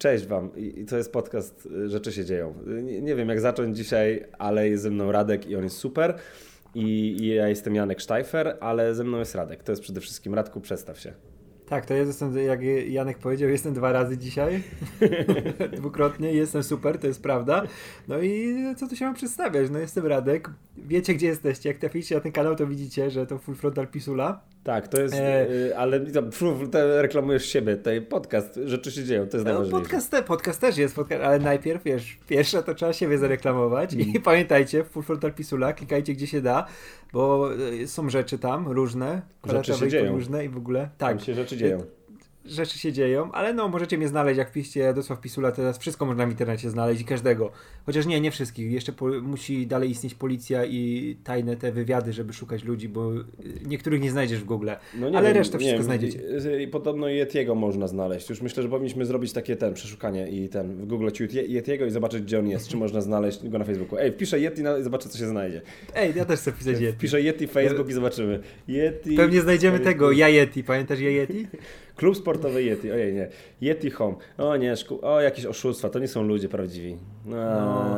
[0.00, 0.56] Cześć Wam.
[0.56, 2.54] I to jest podcast y, Rzeczy się dzieją.
[2.82, 6.14] Nie, nie, wiem jak zacząć dzisiaj, ale jest ze mną Radek i on jest super.
[6.74, 9.62] I, I, ja jestem Janek Sztajfer, ale ze mną jest Radek.
[9.62, 11.12] To jest przede wszystkim Radku, przedstaw się.
[11.66, 14.62] Tak, to ja jestem, jak Janek powiedział, jestem dwa razy dzisiaj.
[15.76, 17.62] Dwukrotnie, jestem super, to jest prawda.
[18.08, 19.70] No i co tu się mam przedstawiać?
[19.70, 20.50] No jestem Radek.
[20.76, 21.68] Wiecie, gdzie jesteście.
[21.68, 24.40] Jak traficie na ten kanał, to widzicie, że to Full Frontal Pisula.
[24.64, 25.50] Tak, to jest, e...
[25.50, 26.00] y, ale
[27.02, 29.82] reklamujesz siebie, tutaj podcast, rzeczy się dzieją, to jest no, najważniejsze.
[29.82, 34.06] Podcast, te, podcast też jest, podcast, ale najpierw, wiesz, pierwsze to trzeba siebie zareklamować mm.
[34.08, 36.66] i pamiętajcie, Full Frontal Pisula, klikajcie gdzie się da,
[37.12, 40.12] bo y, są rzeczy tam różne, rzeczy się dzieją.
[40.12, 40.80] różne i w ogóle.
[40.80, 41.16] Tak.
[41.16, 41.99] Tam się rzeczy dzieją
[42.44, 46.26] rzeczy się dzieją, ale no możecie mnie znaleźć, jak wpiszcie Radosław Pisula, teraz wszystko można
[46.26, 47.50] w internecie znaleźć i każdego.
[47.86, 48.72] Chociaż nie, nie wszystkich.
[48.72, 53.24] Jeszcze musi dalej istnieć policja i tajne te wywiady, żeby szukać ludzi, bo y,
[53.66, 54.70] niektórych nie znajdziesz w Google.
[54.94, 56.20] No ale wiem, resztę wszystko wiem, znajdziecie.
[56.62, 58.30] I podobno Yetiego można znaleźć.
[58.30, 61.08] Już myślę, że powinniśmy zrobić takie ten, przeszukanie i ten, w Google
[61.48, 63.98] Yetiego i zobaczyć, gdzie on jest, czy można znaleźć go na Facebooku.
[63.98, 65.62] Ej, wpiszę Yeti i zobaczę, co się znajdzie.
[65.94, 66.98] Ej, ja też chcę wpisać Yeti.
[66.98, 68.40] Wpiszę Yeti Facebook i zobaczymy.
[68.68, 69.16] Yeti...
[69.16, 70.64] Pewnie znajdziemy tego, ja Yeti.
[70.64, 71.46] Pamiętasz ja Yeti?
[72.00, 73.28] Klub sportowy Yeti, ojej nie.
[73.62, 74.16] Yeti Home.
[74.38, 75.06] O nie, szku...
[75.06, 76.96] o jakieś oszustwa, to nie są ludzie prawdziwi.
[77.26, 77.96] No.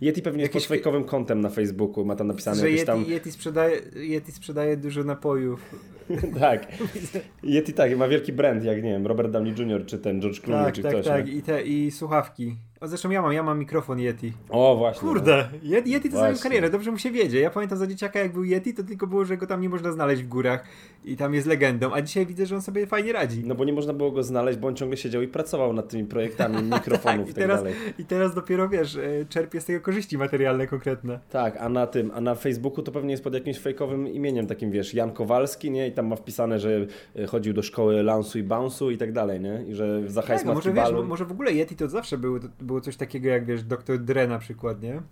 [0.00, 3.04] Yeti pewnie jest pod fejkowym kontem na Facebooku, ma tam napisane że jakieś tam...
[3.08, 5.74] Yeti sprzedaje, Yeti sprzedaje dużo napojów.
[6.40, 6.66] tak.
[7.54, 9.86] Yeti tak, ma wielki brand, jak nie wiem, Robert Downey Jr.
[9.86, 11.06] czy ten George Clooney tak, czy tak, ktoś.
[11.06, 12.56] Tak, tak, i, te, i słuchawki.
[12.86, 14.32] O, zresztą ja mam, ja mam mikrofon Yeti.
[14.48, 15.08] O, właśnie.
[15.08, 15.48] Kurde.
[15.62, 17.40] Yeti, Yeti to zrobił karierę, dobrze mu się wiedzie.
[17.40, 19.92] Ja pamiętam za dzieciaka, jak był Yeti, to tylko było, że go tam nie można
[19.92, 20.64] znaleźć w górach
[21.04, 23.42] i tam jest legendą, a dzisiaj widzę, że on sobie fajnie radzi.
[23.44, 26.04] No bo nie można było go znaleźć, bo on ciągle siedział i pracował nad tymi
[26.04, 27.74] projektami mikrofonów tak, i, tak teraz, dalej.
[27.98, 31.20] I teraz dopiero, wiesz, e, czerpie z tego korzyści materialne konkretne.
[31.30, 34.70] Tak, a na tym, a na Facebooku to pewnie jest pod jakimś fejkowym imieniem, takim
[34.70, 35.88] wiesz, Jan Kowalski, nie?
[35.88, 39.40] I tam ma wpisane, że e, chodził do szkoły Lansu i Bounce'u i tak dalej,
[39.40, 39.64] nie?
[39.68, 42.46] I że za hajs tak, może, wiesz, może w ogóle Yeti to zawsze było, to
[42.76, 43.98] było coś takiego jak wiesz, Dr.
[43.98, 45.02] Dre na przykład, nie?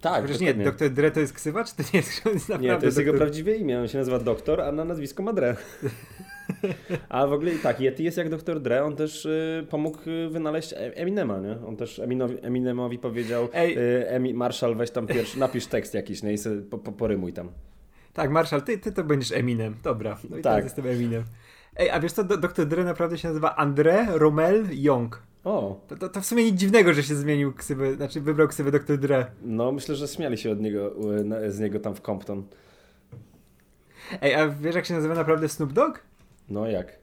[0.00, 0.90] Tak, Chociaż nie, Dr.
[0.90, 3.56] Dre to jest ksywa, czy to nie jest, to jest Nie, to jest jego prawdziwe
[3.56, 5.56] imię, on się nazywa Doktor, a na nazwisko ma Dre.
[7.08, 8.60] a w ogóle i tak, Yeti jest jak Dr.
[8.60, 11.58] Dre, on też y, pomógł y, wynaleźć e- Eminema, nie?
[11.66, 13.78] On też Eminowi, Eminemowi powiedział, Ej.
[13.78, 16.32] Y, Emi, Marshall weź tam pierwszy, napisz tekst jakiś, nie?
[16.32, 17.50] I sobie po, po, porymuj tam.
[18.12, 20.18] Tak, Marshall, ty, ty to będziesz Eminem, dobra.
[20.30, 20.52] No i tak.
[20.52, 21.24] teraz jestem Eminem.
[21.76, 22.66] Ej, a wiesz co, Dr.
[22.66, 25.22] Dre naprawdę się nazywa André Romel Young.
[25.46, 25.80] O.
[25.88, 28.98] To, to, to, w sumie nic dziwnego, że się zmienił ksywę, znaczy wybrał ksywę Dr.
[28.98, 29.26] Dre.
[29.42, 30.94] No, myślę, że śmiali się od niego,
[31.48, 32.46] z niego tam w Compton.
[34.20, 36.02] Ej, a wiesz jak się nazywa naprawdę Snoop Dogg?
[36.48, 36.98] No, jak?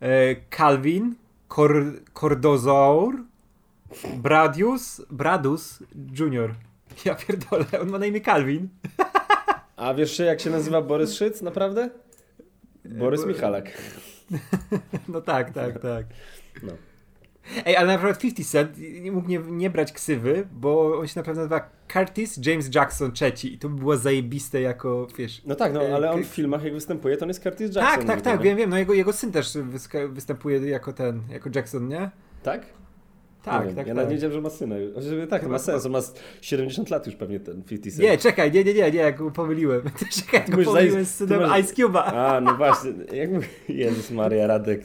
[0.00, 1.14] E, Calvin,
[1.48, 1.84] Cor
[2.20, 3.14] Cordozaur,
[4.16, 5.82] Bradius, Bradus
[6.18, 6.54] Junior.
[7.04, 8.68] Ja pierdolę, on ma na imię Calvin.
[9.76, 11.90] A wiesz jak się nazywa Borys Szyc, naprawdę?
[12.84, 13.70] Borys Michalak.
[15.08, 16.06] No tak, tak, tak.
[16.62, 16.72] No.
[17.66, 18.76] Ej, ale na przykład 50 Cent
[19.12, 23.58] mógł nie, nie brać ksywy, bo on się naprawdę nazywa Curtis James Jackson III i
[23.58, 25.42] to by było zajebiste jako, wiesz...
[25.44, 27.96] No tak, no e, ale on w filmach jak występuje, to on jest Curtis Jackson.
[27.98, 29.58] Tak, tak, tak, wiem, wiem, no jego, jego syn też
[30.08, 32.10] występuje jako ten, jako Jackson, nie?
[32.42, 32.66] Tak?
[33.44, 33.86] Tak, tak, tak.
[33.86, 34.04] Ja tak.
[34.04, 34.76] nie wiedziałem, że ma syna.
[34.92, 35.98] Znaczy, tak, to ma sens, on ma
[36.40, 38.10] 70 lat już pewnie ten 50 Cent.
[38.10, 39.82] Nie, czekaj, nie, nie, nie, nie, jak pomyliłem.
[40.16, 41.60] Czekaj, jak pomyliłem z synem masz...
[41.60, 42.02] Ice Cube'a.
[42.02, 42.90] A, no właśnie.
[43.12, 43.30] Jak...
[43.68, 44.84] Jezus Maria, Radek.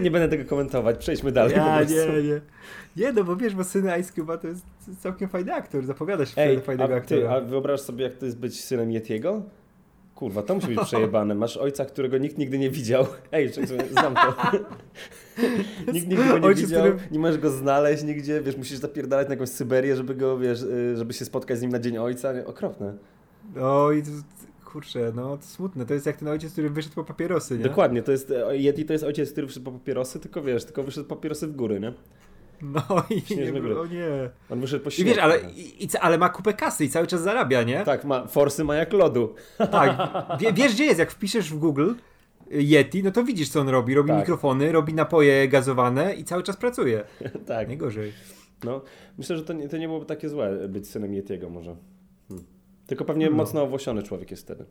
[0.00, 1.56] Nie będę tego komentować, przejdźmy dalej.
[1.56, 2.40] Ja, nie, nie.
[2.96, 4.64] Nie, no bo wiesz, bo syn Ice Cube'a to jest
[5.00, 7.20] całkiem fajny aktor, zapowiada się Ej, fajnego a aktora.
[7.20, 9.42] Ty, a wyobraź sobie, jak to jest być synem Yetiego?
[10.14, 11.34] Kurwa, to musi być przejebane.
[11.34, 13.06] Masz ojca, którego nikt nigdy nie widział.
[13.32, 13.52] Ej,
[13.90, 14.34] znam to.
[15.92, 17.08] nikt nigdy go nie Ojciec, widział, który...
[17.10, 20.96] nie możesz go znaleźć nigdzie, wiesz, musisz zapierdalać na jakąś Syberię, żeby go, wiesz, y,
[20.96, 22.32] żeby się spotkać z nim na Dzień Ojca.
[22.46, 22.94] Okropne.
[23.60, 24.02] Oj,
[24.64, 25.86] kurczę, no to smutne.
[25.86, 27.64] To jest jak ten ojciec, który wyszedł po papierosy, nie?
[27.64, 30.82] Dokładnie, to jest, e, Yeti to jest ojciec, który wyszedł po papierosy, tylko wiesz, tylko
[30.82, 31.92] wyszedł po papierosy w góry, nie?
[32.62, 34.30] No i nie, o nie.
[34.50, 37.22] On wyszedł po I wiesz, ale, i, i, ale ma kupę kasy i cały czas
[37.22, 37.84] zarabia, nie?
[37.84, 39.34] Tak, ma, forsy ma jak lodu.
[39.70, 39.98] Tak.
[40.40, 41.92] Wie, wiesz gdzie jest, jak wpiszesz w Google
[42.50, 43.94] Yeti, no to widzisz co on robi.
[43.94, 44.18] Robi tak.
[44.18, 47.04] mikrofony, robi napoje gazowane i cały czas pracuje.
[47.46, 47.68] tak.
[47.68, 48.12] Nie gorzej.
[48.64, 48.82] No,
[49.18, 51.76] myślę, że to nie, to nie byłoby takie złe być synem Yetiego może.
[52.86, 53.36] Tylko pewnie no.
[53.36, 54.64] mocno owłosiony człowiek jest wtedy.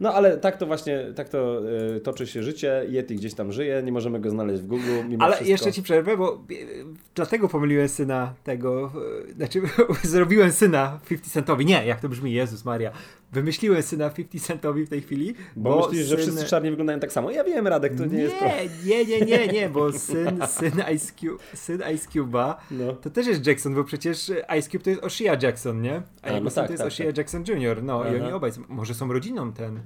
[0.00, 1.62] No ale tak to właśnie, tak to
[1.96, 2.84] y, toczy się życie.
[2.88, 4.90] Yeti gdzieś tam żyje, nie możemy go znaleźć w Google.
[5.18, 5.50] ale wszystko.
[5.50, 6.84] jeszcze ci przerwę, bo y,
[7.14, 8.92] dlatego pomyliłem syna tego,
[9.28, 9.60] y, znaczy
[10.02, 11.66] zrobiłem syna 50 Centowi.
[11.66, 12.92] Nie, jak to brzmi, Jezus Maria.
[13.34, 15.34] Wymyśliłem syna 50 Centowi w tej chwili.
[15.56, 16.18] Bo, bo myślisz, syn...
[16.18, 17.30] że wszyscy czarni wyglądają tak samo?
[17.30, 18.36] Ja wiem, Radek, to nie, nie jest
[18.84, 22.92] Nie, nie, nie, nie, bo syn, syn, Ice, Cube, syn Ice Cube'a no.
[22.92, 26.02] to też jest Jackson, bo przecież Ice Cube to jest Oshia Jackson, nie?
[26.22, 27.16] A, A no tak, to jest tak, Oshia tak.
[27.16, 28.16] Jackson Jr., no Aha.
[28.16, 29.80] i oni obaj, może są rodziną ten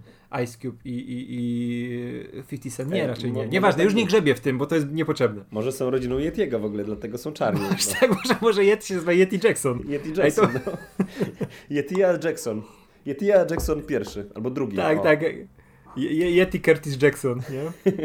[0.45, 2.91] Ice Cube i, i, i 50 Cent.
[2.91, 3.47] Nie, Ej, raczej nie.
[3.47, 5.45] Nieważne, już nie grzebie w tym, bo to jest niepotrzebne.
[5.51, 7.61] Może są rodziną Yetiego w ogóle, dlatego są czarni.
[8.01, 9.81] Tak, może, może Yeti się nazywa Yeti Jackson.
[9.89, 10.61] Yeti Jackson, to...
[10.67, 11.07] no.
[11.77, 12.63] Yetia Jackson.
[13.09, 14.77] Yetia Jackson pierwszy, albo drugi.
[14.77, 15.03] Tak, o.
[15.03, 15.21] tak.
[15.97, 17.93] Yeti Curtis Jackson, nie?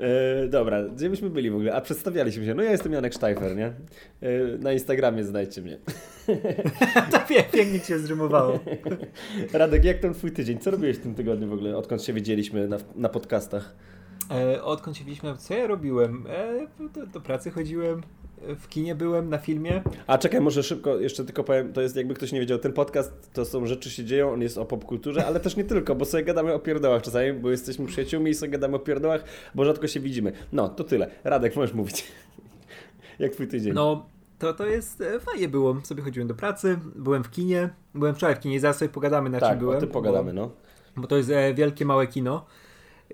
[0.00, 1.74] E, dobra, gdzie byśmy byli w ogóle?
[1.74, 2.54] A przedstawialiśmy się.
[2.54, 3.66] No ja jestem Janek Sztajfer, nie?
[3.66, 5.78] E, na Instagramie znajdźcie mnie.
[7.12, 7.18] to
[7.52, 8.58] pięknie cię zrymowało.
[9.52, 10.58] Radek, jak ten twój tydzień?
[10.58, 13.74] Co robiłeś w tym tygodniu w ogóle, odkąd się widzieliśmy na, na podcastach?
[14.30, 16.26] E, odkąd się widzieliśmy, co ja robiłem?
[16.28, 18.02] E, do, do pracy chodziłem,
[18.40, 19.82] w kinie byłem, na filmie.
[20.06, 23.32] A czekaj, może szybko jeszcze tylko powiem, to jest jakby ktoś nie wiedział, ten podcast
[23.32, 26.24] to są rzeczy się dzieją, on jest o popkulturze, ale też nie tylko, bo sobie
[26.24, 30.00] gadamy o pierdołach czasami, bo jesteśmy przyjaciółmi i sobie gadamy o pierdołach, bo rzadko się
[30.00, 30.32] widzimy.
[30.52, 31.10] No, to tyle.
[31.24, 32.04] Radek, możesz mówić.
[33.18, 33.72] Jak twój tydzień?
[33.72, 34.06] No,
[34.38, 35.80] to, to jest e, fajnie było.
[35.84, 39.40] Sobie chodziłem do pracy, byłem w kinie, byłem wczoraj w kinie zaraz sobie pogadamy na
[39.40, 39.80] tak, czym byłem.
[39.80, 40.50] tym pogadamy, bo, no.
[40.96, 42.46] Bo to jest e, wielkie, małe kino.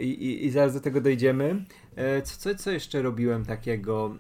[0.01, 1.65] I, i, i zaraz do tego dojdziemy.
[1.97, 4.17] E, co, co, co jeszcze robiłem takiego?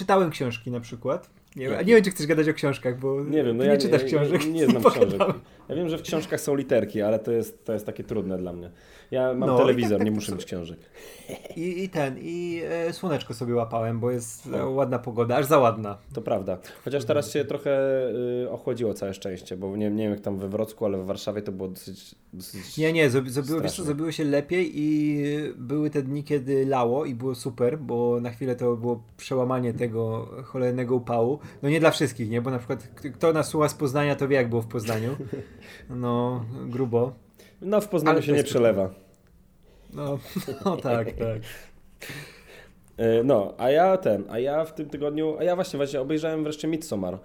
[0.00, 1.30] Czytałem książki na przykład.
[1.56, 4.04] Nie, nie wiem, czy chcesz gadać o książkach, bo nie, wiem, no nie ja, czytasz
[4.04, 4.46] książek.
[4.46, 5.20] Nie, nie znam książek.
[5.68, 8.52] Ja wiem, że w książkach są literki, ale to jest, to jest takie trudne dla
[8.52, 8.70] mnie.
[9.10, 10.78] Ja mam no, telewizor, tak, tak, nie muszę mieć książek.
[11.56, 14.70] I, I ten, i e, słoneczko sobie łapałem, bo jest o.
[14.70, 15.98] ładna pogoda, aż za ładna.
[16.12, 16.58] To prawda.
[16.84, 17.70] Chociaż teraz się trochę
[18.44, 21.42] y, ochłodziło całe szczęście, bo nie, nie wiem jak tam we Wrocku, ale w Warszawie
[21.42, 25.24] to było dosyć, dosyć Nie, nie, zrobiło, wiesz zrobiło się lepiej i
[25.56, 30.28] były te dni, kiedy lało i było super, bo na chwilę to było przełamanie tego
[30.44, 31.38] cholernego upału.
[31.62, 32.42] No nie dla wszystkich, nie?
[32.42, 35.16] Bo na przykład kto nas słucha z Poznania, to wie jak było w Poznaniu.
[35.90, 37.12] No, grubo.
[37.60, 38.90] No w Poznaniu Ale się nie przelewa.
[39.92, 40.18] No,
[40.64, 41.38] no tak, tak.
[42.96, 46.44] E, no, a ja ten, a ja w tym tygodniu, a ja właśnie właśnie obejrzałem
[46.44, 47.18] wreszcie Midsommar.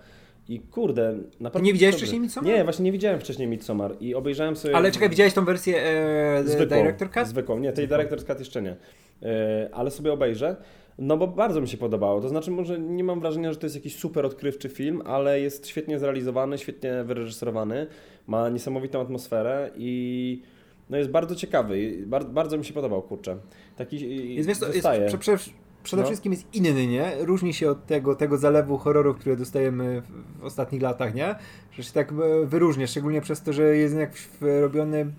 [0.49, 1.65] I kurde, naprawdę.
[1.65, 2.53] Nie widziałeś wcześniej Midsommar?
[2.53, 4.75] Nie, właśnie nie widziałem wcześniej Midsommar i obejrzałem sobie.
[4.75, 7.27] Ale czekaj, widziałeś tą wersję e, zwykłą, Director Cut?
[7.27, 8.75] Zwykłą, nie, tej Director Cut jeszcze nie.
[9.23, 10.55] E, ale sobie obejrzę.
[10.97, 12.21] No bo bardzo mi się podobało.
[12.21, 15.67] To znaczy, może nie mam wrażenia, że to jest jakiś super odkrywczy film, ale jest
[15.67, 17.87] świetnie zrealizowany, świetnie wyreżyserowany,
[18.27, 20.41] ma niesamowitą atmosferę i
[20.89, 22.03] no jest bardzo ciekawy.
[22.05, 23.37] Bardzo, bardzo mi się podobał, kurczę.
[23.75, 23.95] Taki
[24.35, 24.57] jest, wiesz,
[25.27, 26.07] jest, przede no.
[26.07, 27.11] wszystkim jest inny, nie?
[27.19, 31.35] Różni się od tego, tego zalewu horrorów, które dostajemy w, w ostatnich latach, nie?
[31.71, 34.11] Że się tak e, wyróżnia, szczególnie przez to, że jest jak
[34.61, 35.11] robiony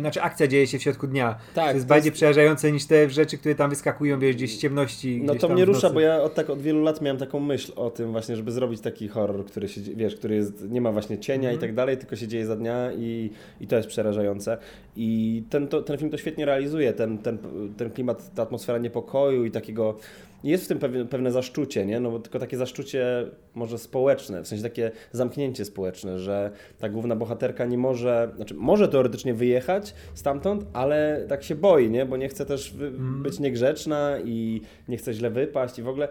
[0.00, 1.38] znaczy akcja dzieje się w środku dnia.
[1.54, 2.16] Tak, to jest to bardziej jest...
[2.16, 5.22] przerażające niż te rzeczy, które tam wyskakują, wiesz, gdzieś z ciemności.
[5.24, 7.90] No to mnie rusza, bo ja od, tak, od wielu lat miałem taką myśl o
[7.90, 11.48] tym właśnie, żeby zrobić taki horror, który się, wiesz, który jest, nie ma właśnie cienia
[11.48, 11.58] mm.
[11.58, 13.30] i tak dalej, tylko się dzieje za dnia i,
[13.60, 14.58] i to jest przerażające.
[14.96, 17.38] I ten, to, ten film to świetnie realizuje, ten, ten,
[17.76, 19.98] ten klimat, ta atmosfera niepokoju i takiego
[20.44, 22.00] jest w tym pewne, pewne zaszczucie, nie?
[22.00, 27.16] No bo tylko takie zaszczucie może społeczne, w sensie takie zamknięcie społeczne, że ta główna
[27.16, 32.06] bohaterka nie może, znaczy może teoretycznie wyjechać stamtąd, ale tak się boi, nie?
[32.06, 33.22] Bo nie chce też mm.
[33.22, 36.08] być niegrzeczna i nie chce źle wypaść i w ogóle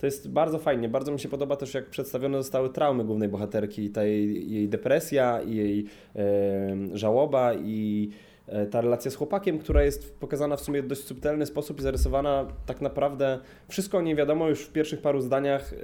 [0.00, 0.88] to jest bardzo fajnie.
[0.88, 5.42] Bardzo mi się podoba też, jak przedstawione zostały traumy głównej bohaterki, ta jej, jej depresja
[5.42, 5.86] i jej
[6.16, 8.10] e, żałoba i
[8.70, 12.46] ta relacja z chłopakiem, która jest pokazana w sumie w dość subtelny sposób i zarysowana
[12.66, 13.38] tak naprawdę
[13.68, 15.76] wszystko o niej wiadomo już w pierwszych paru zdaniach, e,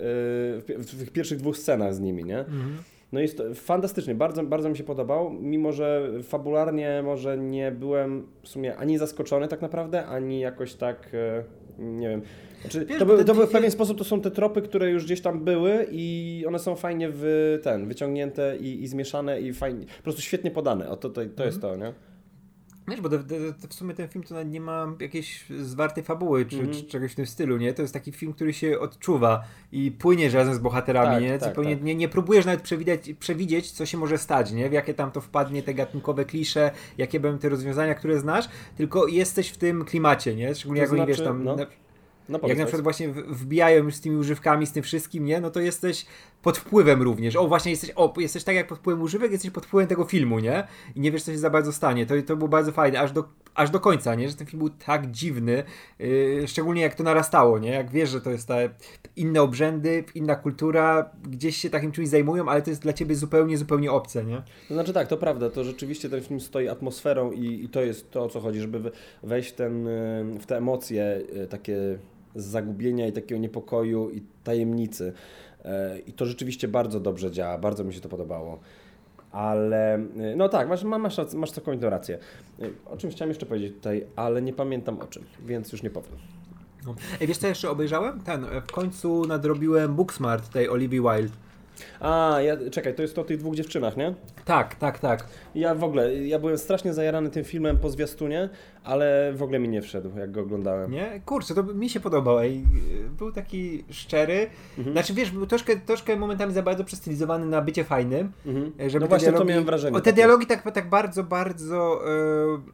[0.79, 2.39] w tych pierwszych dwóch scenach z nimi, nie?
[2.39, 2.77] Mhm.
[3.13, 8.49] No jest fantastycznie, bardzo, bardzo mi się podobał, mimo że fabularnie może nie byłem w
[8.49, 11.45] sumie ani zaskoczony tak naprawdę, ani jakoś tak, e,
[11.79, 12.23] nie wiem,
[12.61, 15.05] znaczy, Wiesz, to, był, to był w pewien sposób to są te tropy, które już
[15.05, 19.87] gdzieś tam były i one są fajnie w ten, wyciągnięte i, i zmieszane i fajnie,
[19.97, 20.89] po prostu świetnie podane.
[20.89, 21.47] O to, to, to mhm.
[21.47, 21.93] jest to, nie?
[22.89, 23.25] Wiesz, bo to, to,
[23.63, 27.13] to w sumie ten film to nie ma jakiejś zwartej fabuły czy, mm czy, czegoś
[27.13, 27.75] w tym stylu, nie?
[27.75, 31.39] To jest taki film, który się odczuwa i płyniesz razem z bohaterami, tak, nie?
[31.39, 31.83] Tak, tak.
[31.83, 34.69] Nie, nie próbujesz nawet przewidzieć, przewidzieć, co się może stać, nie?
[34.69, 39.07] W jakie tam to wpadnie te gatunkowe klisze, jakie będą te rozwiązania, które znasz, tylko
[39.07, 40.55] jesteś w tym klimacie, nie?
[40.55, 41.45] Szczególnie to jak znaczy, oni, wiesz, tam...
[41.45, 41.57] No.
[41.57, 41.67] Na,
[42.29, 45.41] no jak na przykład właśnie wbijają już z tymi używkami, z tym wszystkim, nie?
[45.41, 46.07] No to jesteś
[46.47, 47.37] pod wpływem również.
[47.37, 50.39] O, właśnie jesteś, o, jesteś tak jak pod wpływem używek, jesteś pod wpływem tego filmu,
[50.39, 50.67] nie?
[50.95, 52.07] I nie wiesz, co się za bardzo stanie.
[52.07, 53.25] To, to było bardzo fajne, aż do,
[53.55, 54.29] aż do końca, nie?
[54.29, 55.63] Że ten film był tak dziwny,
[55.99, 57.71] yy, szczególnie jak to narastało, nie?
[57.71, 58.55] Jak wiesz, że to jest ta
[59.17, 63.59] inne obrzędy, inna kultura, gdzieś się takim czymś zajmują, ale to jest dla ciebie zupełnie,
[63.59, 64.43] zupełnie obce, nie?
[64.69, 68.11] To znaczy tak, to prawda, to rzeczywiście ten film stoi atmosferą i, i to jest
[68.11, 68.91] to, o co chodzi, żeby
[69.23, 71.99] wejść ten, y, w te emocje y, takie
[72.37, 75.13] zagubienia i takiego niepokoju i tajemnicy.
[75.67, 78.59] E, I to rzeczywiście bardzo dobrze działa, bardzo mi się to podobało.
[79.33, 79.99] Ale
[80.37, 82.19] no tak, masz, masz, masz całkowitą rację.
[82.87, 86.19] O czymś chciałem jeszcze powiedzieć tutaj, ale nie pamiętam o czym, więc już nie powiem.
[86.87, 86.95] No.
[87.21, 88.21] Ej, wiesz co jeszcze obejrzałem?
[88.21, 91.37] Ten, w końcu nadrobiłem Booksmart tej Olivia Wilde.
[92.01, 94.15] A, ja, czekaj, to jest to o tych dwóch dziewczynach, nie?
[94.45, 95.27] Tak, tak, tak.
[95.55, 98.49] Ja w ogóle, ja byłem strasznie zajarany tym filmem po zwiastunie,
[98.85, 100.91] ale w ogóle mi nie wszedł, jak go oglądałem.
[100.91, 101.21] Nie?
[101.27, 102.39] Kurczę, to mi się podobał.
[102.39, 102.65] Ej.
[103.19, 104.47] Był taki szczery.
[104.79, 104.95] Mhm.
[104.95, 108.33] Znaczy, wiesz, był troszkę, troszkę momentami za bardzo przestylizowany na bycie fajnym.
[108.47, 108.91] Mhm.
[108.91, 109.97] Żeby no właśnie, dialogi, to miałem wrażenie.
[109.97, 112.73] O, te dialogi tak, tak bardzo, bardzo yy,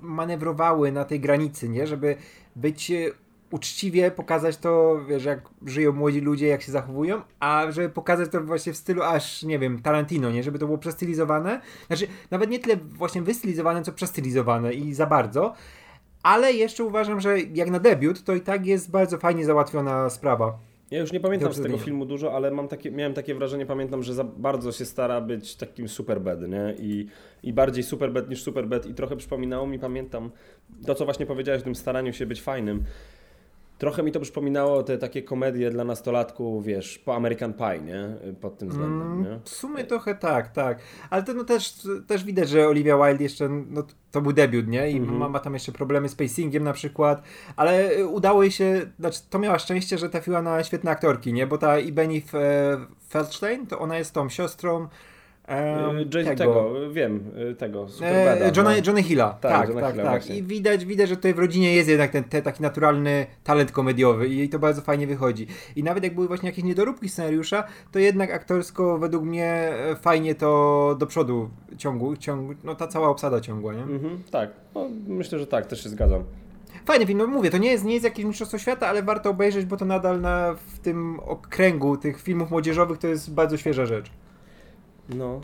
[0.00, 1.86] manewrowały na tej granicy, nie?
[1.86, 2.16] Żeby
[2.56, 2.92] być
[3.54, 8.40] uczciwie pokazać to, wiesz, jak żyją młodzi ludzie, jak się zachowują, a żeby pokazać to
[8.40, 10.42] właśnie w stylu aż, nie wiem, Tarantino, nie?
[10.42, 11.60] Żeby to było przestylizowane.
[11.86, 15.54] Znaczy, nawet nie tyle właśnie wystylizowane, co przestylizowane i za bardzo.
[16.22, 20.58] Ale jeszcze uważam, że jak na debiut, to i tak jest bardzo fajnie załatwiona sprawa.
[20.90, 24.02] Ja już nie pamiętam z tego filmu dużo, ale mam takie, miałem takie wrażenie, pamiętam,
[24.02, 26.74] że za bardzo się stara być takim superbad, nie?
[26.78, 27.06] I,
[27.42, 30.30] I bardziej superbad niż superbad i trochę przypominało mi, pamiętam,
[30.86, 32.84] to co właśnie powiedziałeś o tym staraniu się być fajnym.
[33.78, 38.08] Trochę mi to przypominało te takie komedie dla nastolatków, wiesz, po American Pie, nie?
[38.40, 39.40] Pod tym względem, mm, nie?
[39.44, 40.78] W sumie trochę tak, tak.
[41.10, 41.74] Ale to no też,
[42.06, 44.90] też widać, że Olivia Wilde jeszcze, no to był debiut, nie?
[44.90, 45.30] I mm -hmm.
[45.30, 47.22] ma, tam jeszcze problemy z pacingiem na przykład,
[47.56, 51.46] ale udało jej się, znaczy to miała szczęście, że trafiła na świetne aktorki, nie?
[51.46, 52.22] Bo ta Ibeni
[53.08, 54.88] Feldstein, to ona jest tą siostrą
[55.48, 56.34] Um, tego.
[56.34, 56.90] tego.
[56.92, 58.46] wiem, y, tego, Superbada.
[58.46, 58.76] E, Johna, no.
[58.86, 60.30] Johnny Hilla, tak, tak, Johna tak, Hilla, tak.
[60.30, 64.28] I widać, widać, że tutaj w rodzinie jest jednak ten, ten, taki naturalny talent komediowy
[64.28, 65.46] i to bardzo fajnie wychodzi.
[65.76, 70.34] I nawet jak były właśnie jakieś niedoróbki scenariusza, to jednak aktorsko według mnie e, fajnie
[70.34, 73.82] to do przodu ciągu, ciągu no ta cała obsada ciągła, nie?
[73.82, 76.24] Mhm, tak, no, myślę, że tak, też się zgadzam.
[76.84, 79.66] Fajny film, no mówię, to nie jest, nie jest jakieś mistrzostwo świata, ale warto obejrzeć,
[79.66, 84.10] bo to nadal na, w tym okręgu tych filmów młodzieżowych to jest bardzo świeża rzecz.
[85.08, 85.40] No.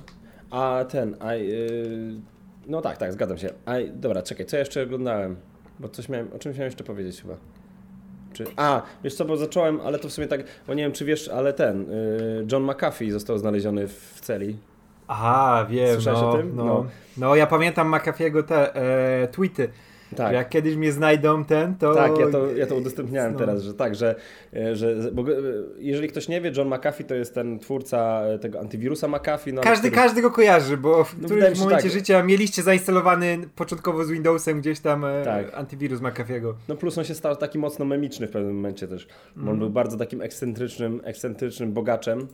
[0.50, 2.20] A ten, a, yy,
[2.66, 3.50] no tak, tak, zgadzam się.
[3.66, 5.36] A, dobra, czekaj, co jeszcze oglądałem?
[5.80, 7.34] Bo coś miałem, o czymś miałem jeszcze powiedzieć chyba.
[8.32, 11.04] Czy, a, wiesz co, bo zacząłem, ale to w sumie tak, bo nie wiem czy
[11.04, 14.56] wiesz, ale ten, yy, John McAfee został znaleziony w celi.
[15.08, 15.94] Aha, wiem.
[15.94, 16.56] Słyszałeś no, o tym?
[16.56, 16.64] No.
[16.64, 16.86] no.
[17.16, 19.68] no ja pamiętam McAfee'ego te e, tweety
[20.16, 20.32] tak.
[20.32, 21.94] Jak kiedyś mnie znajdą ten, to...
[21.94, 23.38] Tak, ja to, ja to udostępniałem no.
[23.38, 24.14] teraz, że tak, że,
[24.54, 25.34] e, że bo, e,
[25.78, 29.52] jeżeli ktoś nie wie, John McAfee to jest ten twórca e, tego antywirusa McAfee.
[29.52, 30.02] No, każdy, który...
[30.02, 31.92] każdy go kojarzy, bo w no, którymś momencie tak.
[31.92, 35.54] życia mieliście zainstalowany początkowo z Windowsem gdzieś tam tak.
[35.54, 36.52] antywirus McAfee'ego.
[36.68, 39.06] No plus on się stał taki mocno memiczny w pewnym momencie też.
[39.36, 39.48] Mm.
[39.48, 42.28] On był bardzo takim ekscentrycznym, ekscentrycznym bogaczem.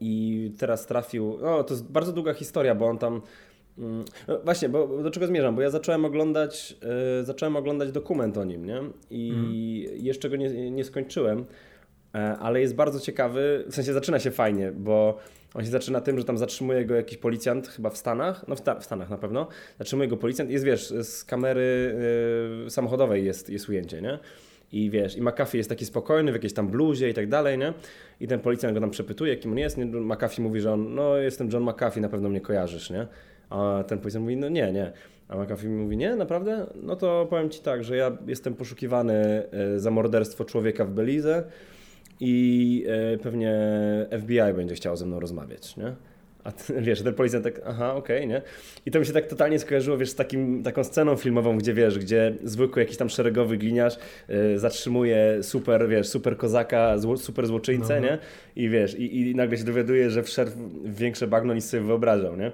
[0.00, 1.38] I teraz trafił.
[1.42, 3.20] No, to jest bardzo długa historia, bo on tam
[4.28, 5.54] no właśnie, bo do czego zmierzam?
[5.54, 6.76] Bo ja zacząłem oglądać,
[7.18, 8.80] yy, zacząłem oglądać dokument o nim, nie?
[9.10, 9.52] I mm.
[9.96, 11.44] jeszcze go nie, nie skończyłem,
[12.14, 15.18] e, ale jest bardzo ciekawy, w sensie zaczyna się fajnie, bo
[15.54, 18.60] on się zaczyna tym, że tam zatrzymuje go jakiś policjant, chyba w Stanach, no w,
[18.80, 19.48] w Stanach na pewno,
[19.78, 21.96] zatrzymuje go policjant jest, wiesz, z kamery
[22.64, 24.18] yy, samochodowej jest, jest ujęcie, nie?
[24.72, 27.74] I wiesz, i McAfee jest taki spokojny w jakiejś tam bluzie i tak dalej, nie?
[28.20, 29.78] I ten policjant go tam przepytuje, kim on jest.
[29.78, 33.06] McAfee mówi, że on, no jestem John McAfee, na pewno mnie kojarzysz, nie?
[33.50, 34.92] A ten policjant mówi, no nie, nie.
[35.28, 36.66] A McAfee mówi, nie, naprawdę?
[36.82, 39.14] No to powiem Ci tak, że ja jestem poszukiwany
[39.52, 41.44] e, za morderstwo człowieka w Belize
[42.20, 43.54] i e, pewnie
[44.20, 45.94] FBI będzie chciał ze mną rozmawiać, nie?
[46.44, 48.42] A ty, wiesz, ten policjant tak, aha, okej, okay, nie?
[48.86, 51.98] I to mi się tak totalnie skojarzyło, wiesz, z takim, taką sceną filmową, gdzie wiesz,
[51.98, 53.98] gdzie zwykły jakiś tam szeregowy gliniarz
[54.30, 58.06] y, zatrzymuje super, wiesz, super kozaka, zło, super złoczyńcę, no.
[58.06, 58.18] nie?
[58.56, 60.50] I wiesz, i, i nagle się dowiaduje, że wszedł
[60.84, 62.52] w większe bagno niż sobie wyobrażał, nie?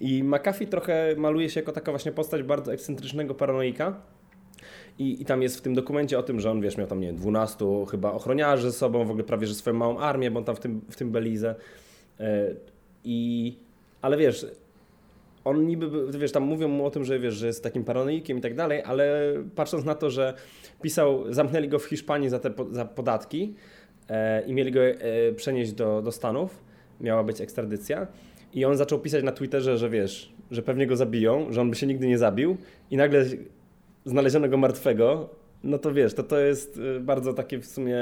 [0.00, 4.00] I McAfee trochę maluje się jako taka właśnie postać bardzo ekscentrycznego paranoika.
[4.98, 7.06] I, I tam jest w tym dokumencie o tym, że on, wiesz, miał tam, nie
[7.06, 10.44] wiem, 12 chyba ochroniarzy ze sobą, w ogóle prawie, że swoją małą armię, bo on
[10.44, 11.54] tam w tym, w tym Belize.
[12.20, 12.54] E,
[13.04, 13.56] I,
[14.02, 14.46] ale wiesz,
[15.44, 18.40] on niby, wiesz, tam mówią mu o tym, że wiesz, że jest takim paranoikiem i
[18.40, 20.34] tak dalej, ale patrząc na to, że
[20.82, 23.54] pisał, zamknęli go w Hiszpanii za te za podatki
[24.08, 24.96] e, i mieli go e,
[25.36, 26.64] przenieść do, do Stanów,
[27.00, 28.06] miała być ekstradycja,
[28.54, 31.76] i on zaczął pisać na Twitterze, że wiesz, że pewnie go zabiją, że on by
[31.76, 32.56] się nigdy nie zabił.
[32.90, 33.24] I nagle
[34.04, 35.28] znaleziono go martwego,
[35.64, 37.96] no to wiesz, to to jest y, bardzo takie w sumie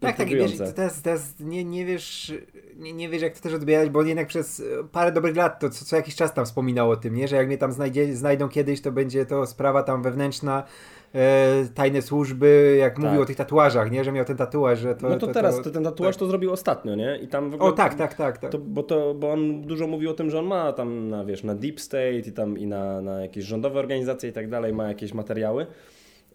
[0.00, 2.32] Tak, tak, wiesz, teraz, teraz nie, nie wiesz,
[2.76, 5.84] nie, nie wiesz jak to też odbierać, bo jednak przez parę dobrych lat to co,
[5.84, 8.80] co jakiś czas tam wspominał o tym, nie, że jak mnie tam znajdzie, znajdą kiedyś,
[8.80, 10.64] to będzie to sprawa tam wewnętrzna
[11.14, 13.04] e, tajne służby, jak tak.
[13.04, 14.04] mówił o tych tatuażach, nie?
[14.04, 15.08] Że miał ten tatuaż, że to...
[15.08, 16.20] No to, to teraz, to, to ten tatuaż tak.
[16.20, 17.18] to zrobił ostatnio, nie?
[17.22, 17.70] I tam w ogóle...
[17.70, 18.38] O tak, tak, tak.
[18.38, 18.50] tak.
[18.50, 21.44] To, bo, to, bo on dużo mówił o tym, że on ma tam, na, wiesz,
[21.44, 24.88] na Deep State i tam i na, na jakieś rządowe organizacje i tak dalej, ma
[24.88, 25.66] jakieś materiały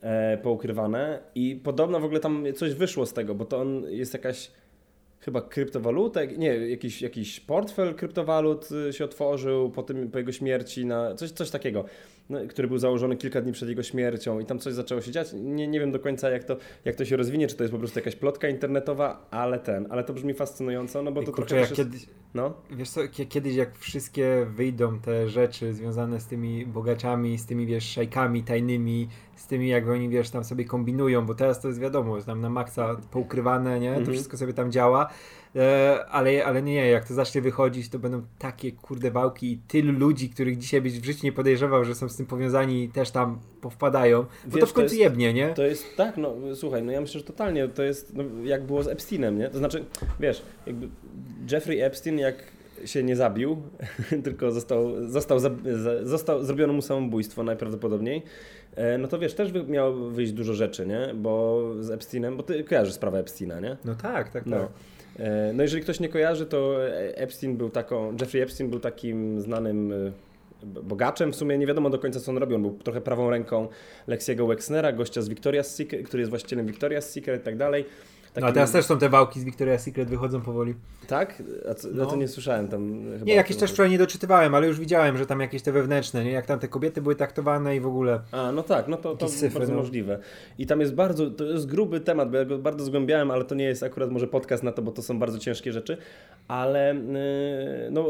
[0.01, 4.13] e, poukrywane i podobno w ogóle tam coś wyszło z tego, bo to on jest
[4.13, 4.51] jakaś
[5.25, 10.85] chyba kryptowalutek, nie, jakiś, jakiś portfel kryptowalut y, się otworzył po, tym, po jego śmierci,
[10.85, 11.85] na coś, coś takiego,
[12.29, 15.27] no, który był założony kilka dni przed jego śmiercią i tam coś zaczęło się dziać.
[15.33, 17.79] Nie, nie wiem do końca jak to, jak to się rozwinie, czy to jest po
[17.79, 21.75] prostu jakaś plotka internetowa, ale ten, ale to brzmi fascynująco, no bo to kurczę, trochę...
[21.75, 22.53] Kiedyś, no?
[22.71, 27.91] Wiesz co, kiedyś jak wszystkie wyjdą te rzeczy związane z tymi bogaczami, z tymi wiesz,
[27.91, 32.15] szajkami tajnymi, z tymi jak oni wiesz, tam sobie kombinują, bo teraz to jest wiadomo,
[32.15, 33.91] jest tam na maksa poukrywane, nie?
[33.91, 34.13] To mhm.
[34.13, 35.09] wszystko sobie tam działa,
[36.09, 40.29] ale, ale nie, jak to zacznie wychodzić, to będą takie kurde wałki i tylu ludzi,
[40.29, 44.23] których dzisiaj byś w życiu nie podejrzewał, że są z tym powiązani też tam powpadają,
[44.23, 45.49] bo wiesz, to w końcu to jest, jebnie, nie?
[45.53, 48.83] To jest, tak, no słuchaj, no ja myślę, że totalnie to jest, no, jak było
[48.83, 49.49] z Epsteinem, nie?
[49.49, 49.85] To znaczy,
[50.19, 50.89] wiesz, jakby
[51.51, 52.35] Jeffrey Epstein jak
[52.85, 53.61] się nie zabił,
[54.23, 55.39] tylko został, został,
[56.03, 58.23] został, zrobiono mu samobójstwo najprawdopodobniej,
[58.75, 61.13] e, no to wiesz, też miało wyjść dużo rzeczy, nie?
[61.15, 63.77] Bo z Epsteinem, bo ty kojarzysz sprawę Epsteina, nie?
[63.85, 64.59] No tak, tak, no.
[64.59, 64.69] tak.
[65.53, 70.11] No jeżeli ktoś nie kojarzy, to Epstein był taką, Jeffrey Epstein był takim znanym e,
[70.63, 73.67] bogaczem, w sumie nie wiadomo do końca co on robił, on był trochę prawą ręką
[74.07, 77.85] Lexiego Wexnera, gościa z Victoria's Secret, który jest właścicielem Victoria's Secret i tak dalej.
[78.35, 78.41] Takim...
[78.41, 80.73] No a teraz też są te wałki z Victoria's Secret, wychodzą powoli.
[81.07, 81.43] Tak?
[81.71, 82.05] A co, no.
[82.05, 83.03] to nie słyszałem tam.
[83.25, 86.31] nie, jakieś też wczoraj nie doczytywałem, ale już widziałem, że tam jakieś te wewnętrzne, nie?
[86.31, 88.19] Jak tam te kobiety były traktowane i w ogóle.
[88.31, 89.79] A, no tak, no to, to cyfry, bardzo no.
[89.79, 90.19] możliwe.
[90.57, 93.55] I tam jest bardzo, to jest gruby temat, bo ja go bardzo zgłębiałem, ale to
[93.55, 95.97] nie jest akurat może podcast na to, bo to są bardzo ciężkie rzeczy,
[96.47, 98.05] ale yy, no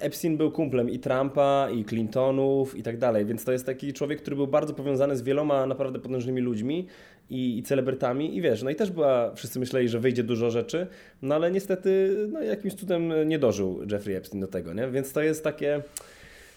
[0.00, 4.22] Epstein był kumplem i Trumpa, i Clintonów i tak dalej, więc to jest taki człowiek,
[4.22, 6.86] który był bardzo powiązany z wieloma naprawdę potężnymi ludźmi
[7.30, 10.86] i, i celebrytami i wiesz, no i też była, wszyscy myśleli, że wyjdzie dużo rzeczy,
[11.22, 14.88] no ale niestety no, jakimś cudem nie dożył Jeffrey Epstein do tego, nie?
[14.88, 15.82] Więc to jest takie...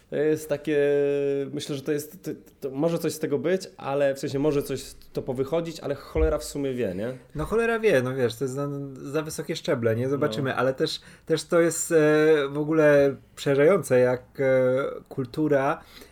[0.10, 0.78] To jest takie,
[1.54, 4.64] myślę, że to jest, to, to może coś z tego być, ale w sensie może
[4.64, 7.14] coś to powychodzić, ale cholera w sumie wie, nie?
[7.36, 10.10] No cholera wie, no wiesz, to jest za, za wysokie szczeble, nie?
[10.10, 10.56] Zobaczymy, no.
[10.56, 11.96] ale też, też to jest e,
[12.50, 16.11] w ogóle przerażające, jak e, kultura E,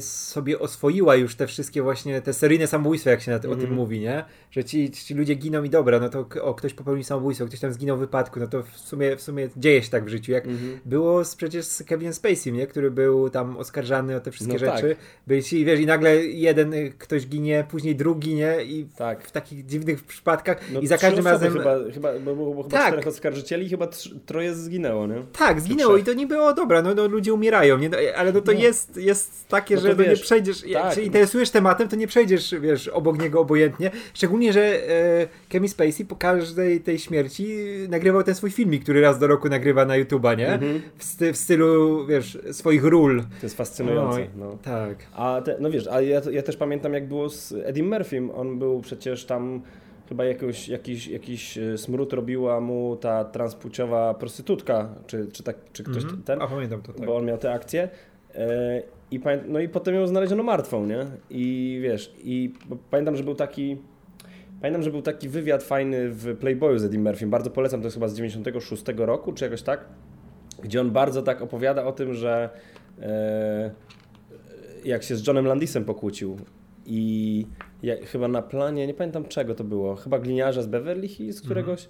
[0.00, 3.60] sobie oswoiła już te wszystkie właśnie, te seryjne samobójstwa, jak się na, mm o tym
[3.60, 3.74] mhm.
[3.74, 4.24] mówi, nie?
[4.50, 7.72] Że ci, ci ludzie giną i dobra, no to o, ktoś popełnił samobójstwo, ktoś tam
[7.72, 10.44] zginął w wypadku, no to w sumie, w sumie dzieje się tak w życiu, jak
[10.44, 10.78] mm -hmm.
[10.84, 12.66] było z, przecież z Kevin Spacey, nie?
[12.66, 14.88] Który był tam oskarżany o te wszystkie no rzeczy.
[14.88, 15.06] Tak.
[15.26, 18.64] Byli, i wiesz, i nagle jeden y, ktoś ginie, później drugi, nie?
[18.64, 19.24] I tak.
[19.24, 21.52] w, takich dziwnych przypadkach no, i za każdym razem...
[21.52, 22.86] Chyba, chyba, bo było chyba tak.
[22.86, 23.88] czterech oskarżycieli, chyba
[24.26, 25.22] troje zginęło, nie?
[25.32, 27.88] Tak, zginęło i to nie było dobra, no, no ludzie umierają, nie?
[27.88, 28.58] No, ale no to no.
[28.58, 30.70] jest, jest takie, no że wiesz, nie przejdziesz, tak.
[30.70, 33.90] jak się interesujesz tematem, to nie przejdziesz, wiesz, obok niego obojętnie.
[34.14, 37.56] Szczególnie, że e, Kemi Spacey po każdej tej śmierci
[37.88, 40.52] nagrywał ten swój filmik, który raz do roku nagrywa na YouTube'a, nie?
[40.52, 40.82] Mhm.
[40.96, 43.22] W, sty, w, stylu, wiesz, swoich ról.
[43.22, 44.20] To jest fascynujące.
[44.36, 44.58] No, no.
[44.62, 44.96] Tak.
[45.14, 48.30] A te, no wiesz, a ja, ja też pamiętam, jak było z Eddie Murphym.
[48.30, 49.62] On był przecież tam
[50.08, 55.84] chyba jakoś, jakiś, jakiś e, smród robiła mu ta transpłciowa prostytutka, czy, czy, tak, czy
[55.84, 56.22] ktoś mm -hmm.
[56.24, 56.42] ten.
[56.42, 57.06] A pamiętam to, tak.
[57.06, 57.88] Bo on miał te akcje.
[58.36, 61.06] E, I, no i potem ją znaleziono martwą, nie?
[61.30, 62.52] I wiesz, i
[62.90, 63.76] pamiętam, że był taki
[64.60, 67.26] Pamiętam, że był taki wywiad fajny w Playboyu z Eddie Murphy.
[67.26, 69.84] Bardzo polecam, to jest chyba z 96 roku, czy jakoś tak,
[70.62, 72.50] gdzie on bardzo tak opowiada o tym, że
[73.02, 73.70] e,
[74.84, 76.36] jak się z Johnem Landisem pokłócił
[76.86, 77.46] i
[78.04, 81.88] chyba na planie, nie pamiętam czego to było, chyba gliniarza z Beverly Hills któregoś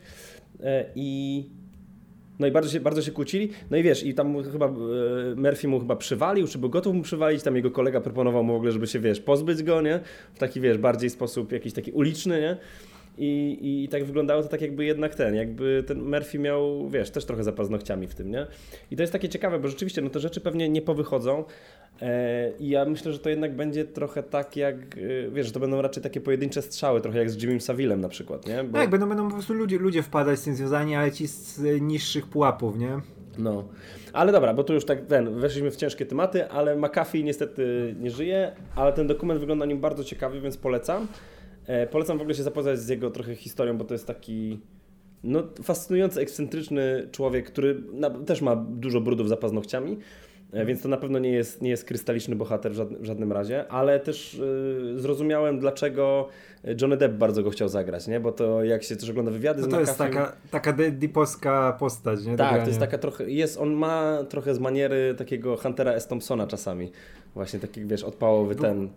[0.59, 0.74] mhm.
[0.74, 1.44] e, i
[2.38, 3.51] no i bardzo się, bardzo się kłócili.
[3.70, 4.70] No i wiesz, i tam chyba e,
[5.37, 8.57] Murphy mu chyba przywalił, czy był gotów mu przywalić, tam jego kolega proponował mu w
[8.57, 10.01] ogóle, żeby się, wiesz, pozbyć go, nie?
[10.35, 12.57] W taki, wiesz, bardziej sposób jakiś taki uliczny, nie?
[13.18, 17.24] I, I tak wyglądało to tak jakby jednak ten, jakby ten Murphy miał, wiesz, też
[17.24, 18.46] trochę za paznokciami w tym, nie?
[18.90, 21.44] I to jest takie ciekawe, bo rzeczywiście, no te rzeczy pewnie nie powychodzą
[22.02, 25.61] e, i ja myślę, że to jednak będzie trochę tak jak, e, wiesz, że to
[25.61, 28.64] będą raczej takie pojedyncze strzały, trochę jak z Jimmym Savillem na przykład, nie?
[28.64, 28.79] Bo...
[28.79, 32.26] Tak, będą, będą po prostu ludzie, ludzie wpadać z tym związani, ale ci z niższych
[32.26, 33.00] pułapów, nie?
[33.38, 33.64] No,
[34.12, 38.11] ale dobra, bo tu już tak ten, weszliśmy w ciężkie tematy, ale McAfee niestety nie
[38.11, 41.07] żyje, ale ten dokument wygląda nim bardzo ciekawy, więc polecam.
[41.66, 44.61] E, polecam w ogóle się zapoznać z jego trochę historią, bo to jest taki
[45.24, 49.98] no, fascynujący, ekscentryczny człowiek, który na, też ma dużo brudów za paznokciami,
[50.52, 53.33] e, więc to na pewno nie jest, nie jest krystaliczny bohater w żadnym, w żadnym
[53.33, 56.29] razie, ale też y, zrozumiałem, dlaczego
[56.81, 58.20] Johnny Depp bardzo go chciał zagrać, nie?
[58.20, 62.24] bo to jak się też ogląda wywiady no z to jest taka, taka dipowska postać,
[62.24, 62.37] nie?
[62.37, 66.07] Tak, to jest taka trochę, jest, on ma trochę z maniery takiego Huntera S.
[66.07, 66.90] Thompsona czasami,
[67.35, 68.88] właśnie taki, wiesz, odpałowy ten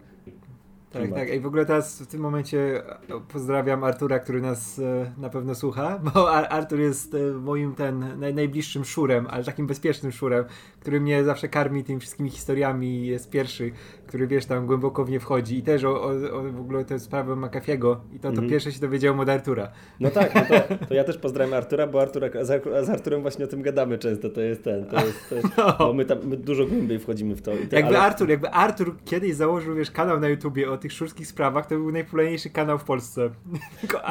[0.92, 1.34] Tak, tak.
[1.34, 5.56] I w ogóle teraz w tym momencie e, pozdrawiam Artura, który nas e, na pewno
[5.56, 10.46] słucha, bo Artur jest e, moim ten naj, najbliższym szurem, ale takim bezpiecznym szurem,
[10.80, 13.72] który mnie zawsze karmi tymi wszystkimi historiami jest pierwszy,
[14.08, 17.00] który wiesz, tam głęboko w nie wchodzi i też o, o, o w ogóle tę
[17.00, 18.50] sprawę McAfee'ego i to, to mm.
[18.50, 19.72] pierwsze się dowiedziałem od Artura.
[20.00, 23.46] No tak, no to, to, ja też pozdrawiam Artura, bo Artura, z, z Arturem właśnie
[23.46, 25.76] o tym gadamy często, to jest ten, to jest, to jest no.
[25.80, 27.52] bo my tam my dużo głębiej wchodzimy w to.
[27.52, 28.00] to jakby ale...
[28.00, 31.92] Artur, jakby Artur kiedyś założył, wiesz, kanał na YouTubie o tych szurskich sprawach, to był
[31.92, 33.30] najpopularniejszy kanał w Polsce.
[33.82, 34.02] Tylko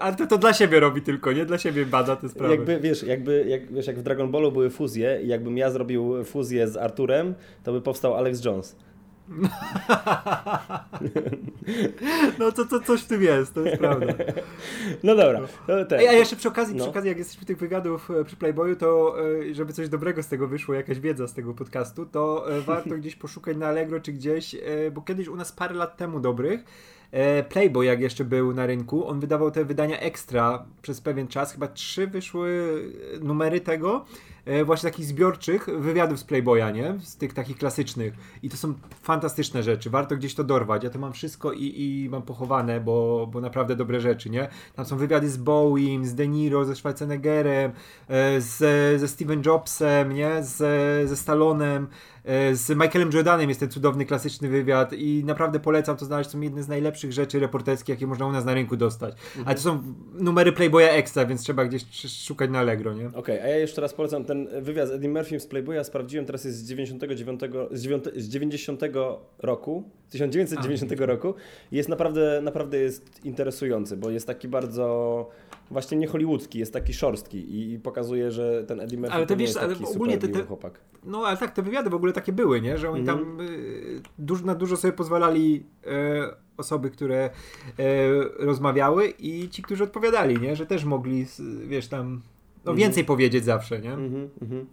[0.00, 2.54] Artur to dla siebie robi tylko, nie dla siebie bada te sprawy.
[2.54, 6.24] Jakby, wiesz, jakby, jak, wiesz, jak w Dragon Ballu były fuzje i jakbym ja zrobił
[6.24, 7.34] fuzję z Arturem,
[7.64, 8.76] to by powstał Alex Jones.
[12.38, 14.06] No to, to coś w tym jest, to jest prawda.
[15.02, 15.40] No dobra.
[15.68, 16.84] No, a jeszcze przy okazji, no.
[16.84, 19.16] przy okazji, jak jesteśmy tych wygadów e, przy Playboyu, to
[19.50, 22.94] e, żeby coś dobrego z tego wyszło, jakaś wiedza z tego podcastu, to e, warto
[22.94, 24.56] gdzieś poszukać na Allegro czy gdzieś,
[24.92, 26.64] bo kiedyś u nas parę lat temu dobrych
[27.48, 31.68] Playboy, jak jeszcze był na rynku, on wydawał te wydania ekstra przez pewien czas, chyba
[31.68, 32.82] trzy wyszły
[33.20, 34.04] numery tego
[34.64, 36.94] właśnie takich zbiorczych wywiadów z Playboya, nie?
[37.00, 38.14] Z tych takich klasycznych.
[38.42, 39.90] I to są fantastyczne rzeczy.
[39.90, 40.84] Warto gdzieś to dorwać.
[40.84, 44.48] Ja to mam wszystko i, i mam pochowane, bo, bo naprawdę dobre rzeczy, nie?
[44.74, 47.72] Tam są wywiady z Bowiem, z De Niro, ze Schwarzeneggerem,
[48.08, 48.56] e, z,
[49.00, 50.42] ze Steven Jobsem, nie?
[50.42, 50.56] Z,
[51.08, 51.86] ze Stallonem.
[52.26, 56.30] E, z Michaelem Jordanem jest ten cudowny, klasyczny wywiad i naprawdę polecam to znaleźć.
[56.30, 59.14] Są jedne z najlepszych rzeczy reporterskich, jakie można u nas na rynku dostać.
[59.14, 59.46] Mhm.
[59.46, 59.82] Ale to są
[60.14, 61.84] numery Playboya Extra, więc trzeba gdzieś
[62.26, 63.06] szukać na Allegro, nie?
[63.06, 65.84] Okej, okay, a ja jeszcze raz polecam ten wywiad z Eddie Murphym z Playboya.
[65.84, 68.82] Sprawdziłem, teraz jest z 99, z, 9, z 90
[69.38, 71.34] roku, 1990 a, roku.
[71.72, 75.28] Jest naprawdę, naprawdę jest interesujący, bo jest taki bardzo
[75.70, 79.48] właśnie nie hollywoodzki, jest taki szorstki i, pokazuje, że ten Eddie Murphy ale to, wiesz,
[79.48, 80.80] jest taki ale ogólnie te, te, chłopak.
[81.04, 82.78] No ale tak, te wywiady w ogóle takie były, nie?
[82.78, 83.18] Że oni mm.
[83.18, 85.90] tam y, dużo, na dużo sobie pozwalali y,
[86.56, 87.82] osoby, które y,
[88.38, 90.56] rozmawiały i ci, którzy odpowiadali, nie?
[90.56, 91.26] Że też mogli,
[91.66, 92.22] wiesz, tam
[92.66, 92.80] no, mm.
[92.80, 93.92] więcej powiedzieć zawsze, nie?
[93.92, 94.64] Mm -hmm,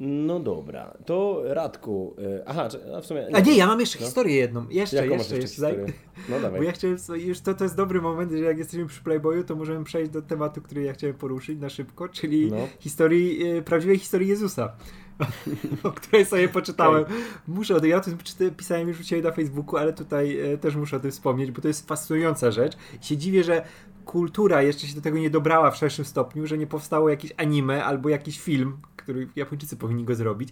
[0.00, 2.14] no dobra, to Radku.
[2.18, 2.68] Y, aha,
[3.02, 3.20] w sumie.
[3.20, 3.36] Nie.
[3.36, 4.06] A nie, ja mam jeszcze no.
[4.06, 4.68] historię jedną.
[4.68, 5.70] Jeszcze, Jaką jeszcze, jeszcze.
[5.70, 5.92] jeszcze
[6.28, 6.60] no dawaj.
[6.60, 9.56] Bo ja chciałem, już to, to jest dobry moment, że jak jesteśmy przy Playboyu, to
[9.56, 12.68] możemy przejść do tematu, który ja chciałem poruszyć na szybko, czyli no.
[12.78, 14.72] historii, y, prawdziwej historii Jezusa.
[15.82, 17.02] o której sobie poczytałem.
[17.02, 17.16] Okay.
[17.48, 18.18] Muszę o tym, ja o tym
[18.56, 21.62] pisałem już u Ciebie na Facebooku, ale tutaj e, też muszę o tym wspomnieć, bo
[21.62, 22.76] to jest fascynująca rzecz.
[23.02, 23.64] I się dziwię, że
[24.04, 27.84] kultura jeszcze się do tego nie dobrała w szerszym stopniu, że nie powstało jakieś anime
[27.84, 30.48] albo jakiś film, który Japończycy powinni go zrobić.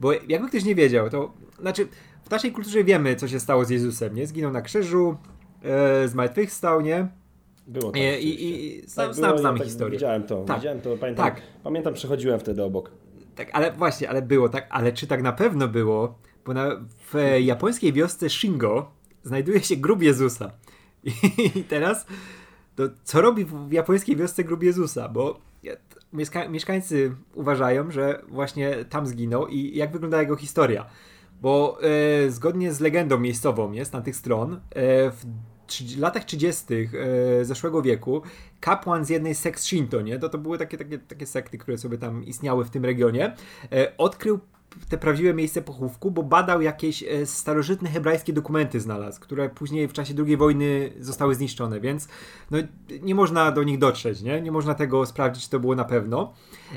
[0.00, 1.88] Bo jakby ktoś nie wiedział, to znaczy
[2.22, 4.26] w naszej kulturze wiemy, co się stało z Jezusem, nie?
[4.26, 5.16] Zginął na krzyżu,
[5.62, 7.08] e, zmartwychwstał, nie?
[7.66, 8.00] Było tak.
[8.00, 9.98] I, i, i tak, znam, było, znamy tak, historię.
[9.98, 10.56] Widziałem to, tak.
[10.56, 11.42] widziałem to, pamiętam, tak.
[11.64, 12.90] pamiętam, przechodziłem wtedy obok.
[13.34, 16.18] Tak, ale właśnie, ale było tak, ale czy tak na pewno było?
[16.44, 16.68] Bo na,
[17.12, 18.90] w japońskiej wiosce Shingo
[19.22, 20.50] znajduje się grób Jezusa.
[21.56, 22.06] I teraz,
[22.78, 25.08] to co robi w japońskiej wiosce grób Jezusa?
[25.08, 25.40] Bo
[26.12, 30.86] mieszka mieszkańcy uważają, że właśnie tam zginął i jak wygląda jego historia.
[31.42, 35.24] Bo e, zgodnie z legendą miejscową jest na tych stron, e, w
[35.98, 36.64] latach 30.
[36.74, 38.22] E, zeszłego wieku
[38.60, 40.18] kapłan z jednej sekt Shinto, nie?
[40.18, 43.34] To, to były takie, takie, takie sekty, które sobie tam istniały w tym regionie,
[43.72, 44.40] e, odkrył
[44.88, 49.92] te prawdziwe miejsce pochówku, bo badał jakieś e, starożytne hebrajskie dokumenty znalazł, które później w
[49.92, 52.08] czasie II wojny zostały zniszczone, więc
[52.50, 52.58] no,
[53.02, 54.40] nie można do nich dotrzeć, nie?
[54.40, 56.32] Nie można tego sprawdzić, czy to było na pewno.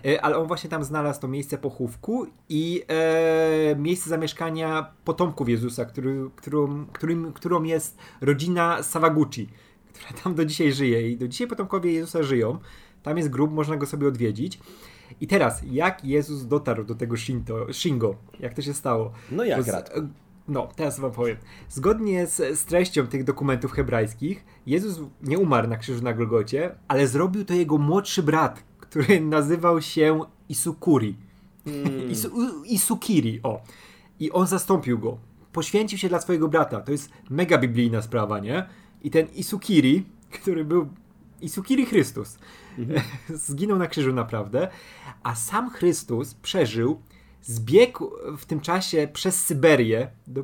[0.06, 5.86] E, ale on właśnie tam znalazł to miejsce pochówku i e, miejsce zamieszkania potomków Jezusa,
[5.86, 9.50] który, którym, którą jest rodzina Sawaguchi,
[9.94, 12.60] która tam do dzisiaj żyje i do dzisiaj potomkowie Jezusa żyją.
[13.04, 14.60] Tam jest grób, można go sobie odwiedzić.
[15.22, 18.16] I teraz, jak Jezus dotarł do tego Shinto, Shingo?
[18.40, 19.12] Jak to się stało?
[19.32, 20.02] No jak, Radku?
[20.48, 21.38] No, teraz wam powiem.
[21.70, 27.08] Zgodnie z, z, treścią tych dokumentów hebrajskich, Jezus nie umarł na krzyżu na Golgocie, ale
[27.08, 31.16] zrobił to jego młodszy brat, który nazywał się Isukuri.
[31.66, 32.12] Mm.
[32.12, 32.30] Isu,
[32.66, 33.62] Isukiri, o.
[34.20, 35.18] I on zastąpił go.
[35.52, 36.82] Poświęcił się dla swojego brata.
[36.82, 38.66] To jest mega biblijna sprawa, nie?
[39.02, 40.88] I ten Isukiri, który był
[41.42, 42.38] Isukiri Chrystus,
[42.78, 43.02] mhm.
[43.30, 44.68] zginął na krzyżu naprawdę,
[45.24, 47.02] a sam Chrystus przeżył,
[47.42, 50.44] zbiegł w tym czasie przez Syberię do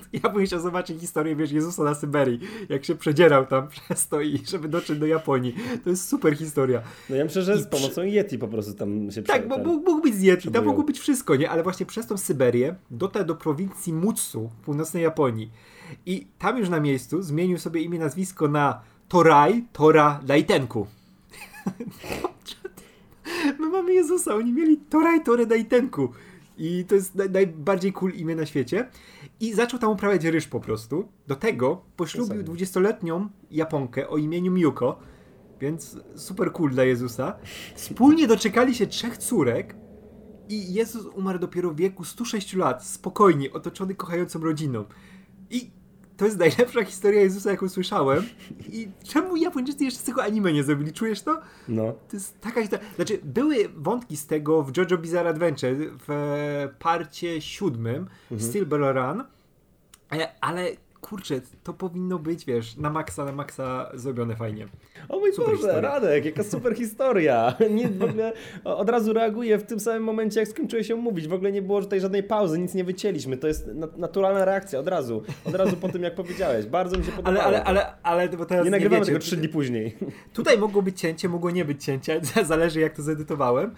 [0.22, 4.20] ja bym chciał zobaczyć historię, wiesz, Jezusa na Syberii, jak się przedzierał tam przez to
[4.20, 5.54] i żeby dotrzeć do Japonii.
[5.84, 6.82] To jest super historia.
[7.10, 8.08] No ja myślę, że I z pomocą przy...
[8.08, 10.98] Yeti po prostu tam się Tak, bo mógł, mógł być z Yeti, tam mogło być
[10.98, 11.50] wszystko, nie?
[11.50, 15.50] Ale właśnie przez tą Syberię dotarł do prowincji Mutsu w północnej Japonii.
[16.06, 20.86] I tam już na miejscu zmienił sobie imię, nazwisko na Torai Tora Daitenku.
[23.58, 26.08] My mamy Jezusa, oni mieli Toraj Tore Daitenku.
[26.58, 28.88] I to jest naj, najbardziej cool imię na świecie.
[29.40, 31.08] I zaczął tam uprawiać ryż po prostu.
[31.26, 34.98] Do tego poślubił 20-letnią Japonkę o imieniu Miuko,
[35.60, 37.36] więc super cool dla Jezusa.
[37.74, 39.76] Wspólnie doczekali się trzech córek
[40.48, 44.84] i Jezus umarł dopiero w wieku 106 lat, spokojnie, otoczony kochającą rodziną.
[45.50, 45.70] I
[46.22, 48.26] to jest najlepsza historia Jezusa, jaką słyszałem.
[48.68, 50.92] I czemu Japończycy jeszcze z tego anime nie zrobili?
[50.92, 51.40] Czujesz to?
[51.68, 51.92] No.
[51.92, 52.86] To jest taka historia.
[52.96, 55.76] Znaczy, były wątki z tego w JoJo Bizarre Adventure
[56.08, 56.08] w
[56.78, 58.50] parcie siódmym, mhm.
[58.50, 59.24] Still Bell Run,
[60.12, 60.70] e, ale
[61.02, 64.68] kurczę, to powinno być, wiesz, na maksa, na maksa zrobione fajnie.
[65.08, 65.80] O mój super Boże, historia.
[65.80, 67.54] Radek, jaka super historia.
[67.70, 68.32] Nie, w ogóle
[68.64, 71.28] od razu reaguję w tym samym momencie, jak skończyłeś się mówić.
[71.28, 73.36] W ogóle nie było tutaj żadnej pauzy, nic nie wycięliśmy.
[73.36, 75.22] To jest naturalna reakcja, od razu.
[75.44, 76.66] Od razu po tym, jak powiedziałeś.
[76.66, 77.44] Bardzo mi się podobało.
[77.44, 77.64] Ale, ale,
[78.02, 79.96] ale, ale bo teraz nie nagrywamy nie tego trzy dni później.
[80.32, 83.74] Tutaj mogło być cięcie, mogło nie być cięcie, zależy jak to zedytowałem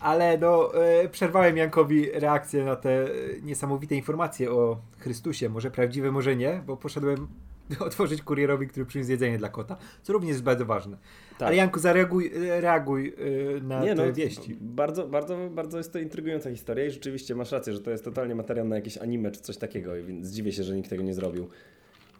[0.00, 3.08] ale no, e, przerwałem Jankowi reakcję na te
[3.42, 5.48] niesamowite informacje o Chrystusie.
[5.48, 7.28] Może prawdziwe, może nie, bo poszedłem
[7.80, 10.96] otworzyć kurierowi, który przyniósł jedzenie dla kota, co również jest bardzo ważne.
[11.38, 11.48] Tak.
[11.48, 13.14] Ale Janku, zareaguj e, reaguj
[13.56, 14.56] e, na nie, te no, wieści.
[14.60, 18.34] Bardzo, bardzo, bardzo jest to intrygująca historia i rzeczywiście masz rację, że to jest totalnie
[18.34, 21.48] materiał na jakieś anime czy coś takiego, więc dziwię się, że nikt tego nie zrobił.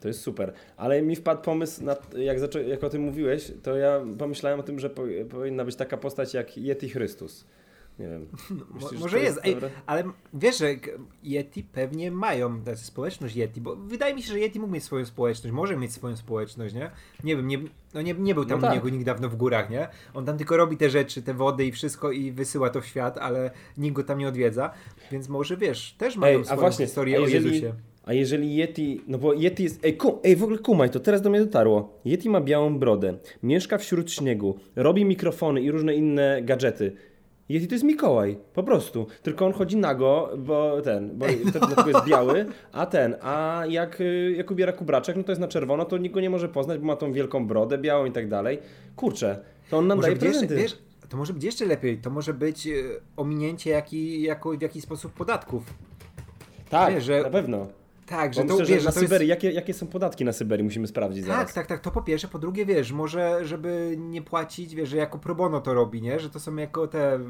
[0.00, 0.52] To jest super.
[0.76, 1.82] Ale mi wpadł pomysł,
[2.16, 5.76] jak, zaczą, jak o tym mówiłeś, to ja pomyślałem o tym, że po, powinna być
[5.76, 7.46] taka postać jak Yeti Chrystus.
[7.98, 8.26] Nie wiem.
[8.74, 10.04] Myślisz, może jest, jest Ej, ale
[10.34, 10.74] wiesz, że
[11.22, 15.04] Yeti pewnie mają znaczy społeczność Yeti, bo wydaje mi się, że Yeti mógł mieć swoją
[15.04, 16.90] społeczność, może mieć swoją społeczność, nie?
[17.24, 17.58] Nie wiem, nie,
[17.94, 18.72] no nie, nie był tam no tak.
[18.72, 19.88] u niego nikt dawno w górach, nie?
[20.14, 23.18] On tam tylko robi te rzeczy, te wody i wszystko i wysyła to w świat,
[23.18, 24.70] ale nikt go tam nie odwiedza,
[25.12, 27.74] więc może wiesz, też mają Ej, swoją a właśnie, historię jeżeli, o Jezusie.
[28.04, 31.22] A jeżeli Yeti, no bo Yeti jest, ej, kum, ej w ogóle kumaj, to teraz
[31.22, 32.00] do mnie dotarło.
[32.04, 36.96] Yeti ma białą brodę, mieszka wśród śniegu, robi mikrofony i różne inne gadżety.
[37.48, 39.06] Yeti to jest Mikołaj, po prostu.
[39.22, 44.02] Tylko on chodzi nago, bo ten, bo dlatego jest biały, a ten, a jak,
[44.36, 46.86] jak ubiera kubraczek, no to jest na czerwono, to nikt go nie może poznać, bo
[46.86, 48.58] ma tą wielką brodę białą i tak dalej.
[48.96, 49.38] Kurczę,
[49.70, 50.56] to on nam może daje prezenty.
[50.56, 50.78] Wiesz,
[51.08, 52.72] to może być jeszcze lepiej, to może być e,
[53.16, 55.74] ominięcie jaki, jako, w jakiś sposób podatków.
[56.70, 57.22] Tak, wiesz, że...
[57.22, 57.66] na pewno.
[58.06, 59.42] Tak, że Bo to myślę, wiesz, że na Syberii, jest...
[59.42, 61.54] jakie, jakie są podatki na Syberii, musimy sprawdzić tak, zaraz.
[61.54, 65.18] Tak, tak, to po pierwsze, po drugie, wiesz, może żeby nie płacić, wiesz, że jako
[65.18, 67.20] pro bono to robi, nie, że to są jako te,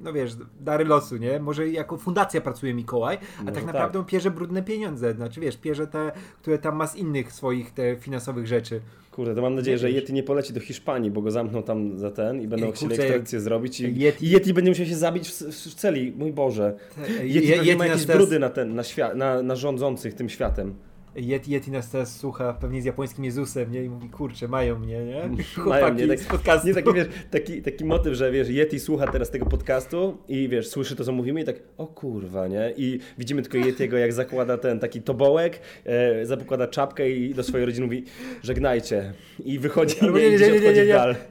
[0.00, 4.08] no wiesz, dary losu, nie, może jako fundacja pracuje Mikołaj, a może tak naprawdę tak.
[4.08, 8.46] pierze brudne pieniądze, znaczy wiesz, pierze te, które tam ma z innych swoich te finansowych
[8.46, 8.80] rzeczy.
[9.14, 12.10] Kurde, to mam nadzieję, że Yeti nie poleci do Hiszpanii, bo go zamkną tam za
[12.10, 14.30] ten i będą chcieli ekstrakcję zrobić i Yeti...
[14.30, 16.74] Yeti będzie musiał się zabić w, w celi, mój Boże.
[17.22, 18.82] Yeti, Yeti ma jakieś brudy na, ten, na,
[19.14, 20.74] na, na rządzących tym światem.
[21.16, 23.84] Yeti, Yeti nas teraz słucha pewnie z japońskim Jezusem, nie?
[23.84, 25.44] I mówi, kurczę, mają mnie, nie?
[25.54, 26.68] Chłopaki mają mnie, tak, z podcastu.
[26.68, 30.68] Nie, taki, wiesz, taki, taki motyw, że wiesz, Yeti słucha teraz tego podcastu i wiesz,
[30.68, 32.72] słyszy to, co mówimy i tak, o kurwa, nie?
[32.76, 37.66] I widzimy tylko Yetiego, jak zakłada ten taki tobołek, e, zakłada czapkę i do swojej
[37.66, 38.04] rodziny mówi,
[38.42, 39.12] żegnajcie.
[39.44, 40.86] I wychodzi, nie, nie, nie, nie, nie,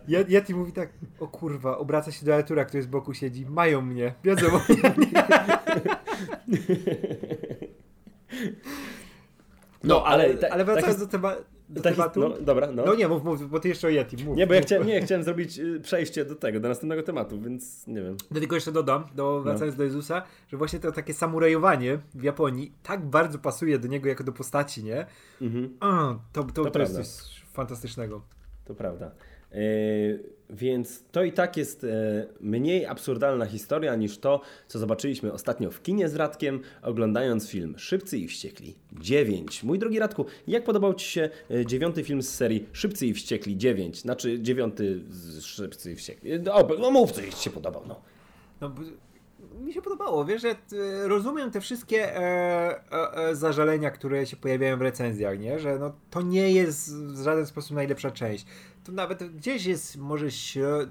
[0.07, 0.25] nie.
[0.29, 4.13] Yeti mówi tak, o kurwa, obraca się do Artura, który z boku siedzi, mają mnie,
[4.23, 4.93] wiedzą mnie.
[9.83, 11.35] No, no, ale, ale, ale wracając do, tema,
[11.69, 12.19] do tematu.
[12.19, 12.85] No, dobra, no.
[12.85, 14.25] No nie, mów, mów, bo ty jeszcze o Yeti.
[14.25, 17.41] Mów, nie, bo ja chciałem, nie, chciałem zrobić y, przejście do tego, do następnego tematu,
[17.41, 18.17] więc nie wiem.
[18.31, 19.77] Do tylko jeszcze dodam, do, wracając no.
[19.77, 24.23] do Jezusa, że właśnie to takie samurajowanie w Japonii tak bardzo pasuje do niego jako
[24.23, 25.05] do postaci, nie?
[25.41, 25.77] Mhm.
[25.79, 28.21] A, to, to, to, to jest coś fantastycznego.
[28.65, 29.11] To prawda.
[29.53, 31.87] Yy, więc to i tak jest e,
[32.41, 38.17] mniej absurdalna historia niż to, co zobaczyliśmy ostatnio w kinie z Radkiem, oglądając film Szybcy
[38.17, 39.63] i Wściekli 9.
[39.63, 43.57] Mój drogi Radku, jak podobał Ci się e, dziewiąty film z serii Szybcy i Wściekli
[43.57, 44.01] 9?
[44.01, 46.31] Znaczy dziewiąty z Szybcy i Wściekli.
[46.39, 47.83] No, no mów, co Ci się podobał.
[47.87, 48.01] No.
[48.61, 48.71] no
[49.61, 50.55] mi się podobało, wiesz, że e,
[51.07, 52.21] rozumiem te wszystkie e,
[52.91, 55.59] e, e, zażalenia, które się pojawiają w recenzjach, nie?
[55.59, 58.45] Że no, to nie jest w żaden sposób najlepsza część.
[58.83, 60.89] To nawet gdzieś jest może środ...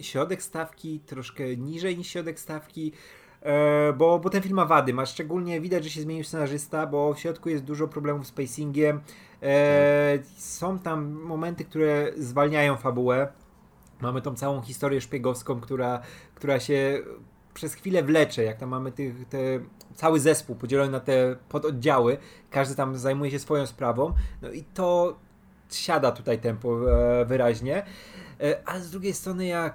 [0.00, 2.92] środek stawki, troszkę niżej niż środek stawki,
[3.42, 4.94] e, bo, bo ten film ma wady.
[4.94, 9.00] Ma szczególnie widać, że się zmienił scenarzysta, bo w środku jest dużo problemów z pacingiem.
[9.42, 13.32] E, są tam momenty, które zwalniają fabułę.
[14.00, 16.00] Mamy tą całą historię szpiegowską, która,
[16.34, 17.02] która się
[17.54, 19.38] przez chwilę wlecze, jak tam mamy tych, te,
[19.94, 22.18] cały zespół podzielony na te pododdziały,
[22.50, 24.12] każdy tam zajmuje się swoją sprawą,
[24.42, 25.18] no i to
[25.74, 27.82] siada tutaj tempo e, wyraźnie,
[28.40, 29.74] e, ale z drugiej strony ja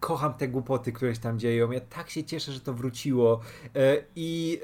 [0.00, 1.70] kocham te głupoty, które się tam dzieją.
[1.70, 3.40] Ja tak się cieszę, że to wróciło.
[3.76, 4.60] E, I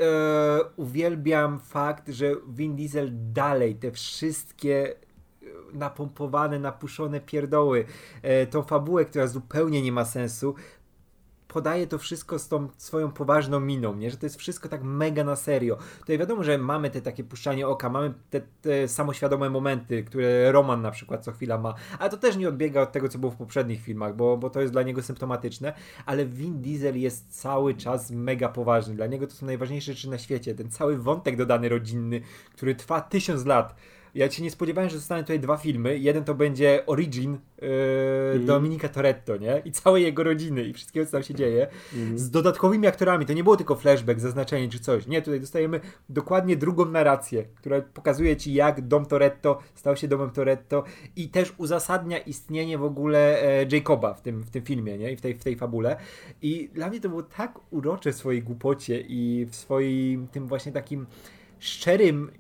[0.77, 4.95] uwielbiam fakt, że Vin Diesel dalej te wszystkie
[5.73, 7.85] napompowane, napuszone pierdoły,
[8.51, 10.55] tą fabułę, która zupełnie nie ma sensu,
[11.53, 14.11] podaje to wszystko z tą swoją poważną miną, nie?
[14.11, 15.79] że to jest wszystko tak mega na serio.
[16.01, 20.83] Tutaj wiadomo, że mamy te takie puszczanie oka, mamy te, te samoświadome momenty, które Roman
[20.83, 23.37] na przykład co chwila ma, ale to też nie odbiega od tego, co było w
[23.37, 25.73] poprzednich filmach, bo, bo to jest dla niego symptomatyczne,
[26.07, 28.95] ale Vin Diesel jest cały czas mega poważny.
[28.95, 30.55] Dla niego to są najważniejsze rzeczy na świecie.
[30.55, 32.21] Ten cały wątek dodany rodzinny,
[32.53, 33.75] który trwa tysiąc lat,
[34.15, 35.99] ja się nie spodziewałem, że zostaną tutaj dwa filmy.
[35.99, 37.69] Jeden to będzie Origin yy,
[38.35, 38.47] mm.
[38.47, 39.63] Dominika Toretto, nie?
[39.65, 41.67] I całej jego rodziny i wszystkiego, co tam się dzieje.
[41.95, 42.19] Mm.
[42.19, 43.27] Z dodatkowymi aktorami.
[43.27, 45.07] To nie było tylko flashback, zaznaczenie czy coś.
[45.07, 50.31] Nie, tutaj dostajemy dokładnie drugą narrację, która pokazuje ci, jak dom Toretto stał się domem
[50.31, 50.85] Toretto
[51.17, 55.13] i też uzasadnia istnienie w ogóle e, Jacoba w tym, w tym filmie, nie?
[55.13, 55.97] I w tej, w tej fabule.
[56.43, 60.73] I dla mnie to było tak urocze w swojej głupocie i w swoim tym właśnie
[60.73, 61.07] takim
[61.59, 62.31] szczerym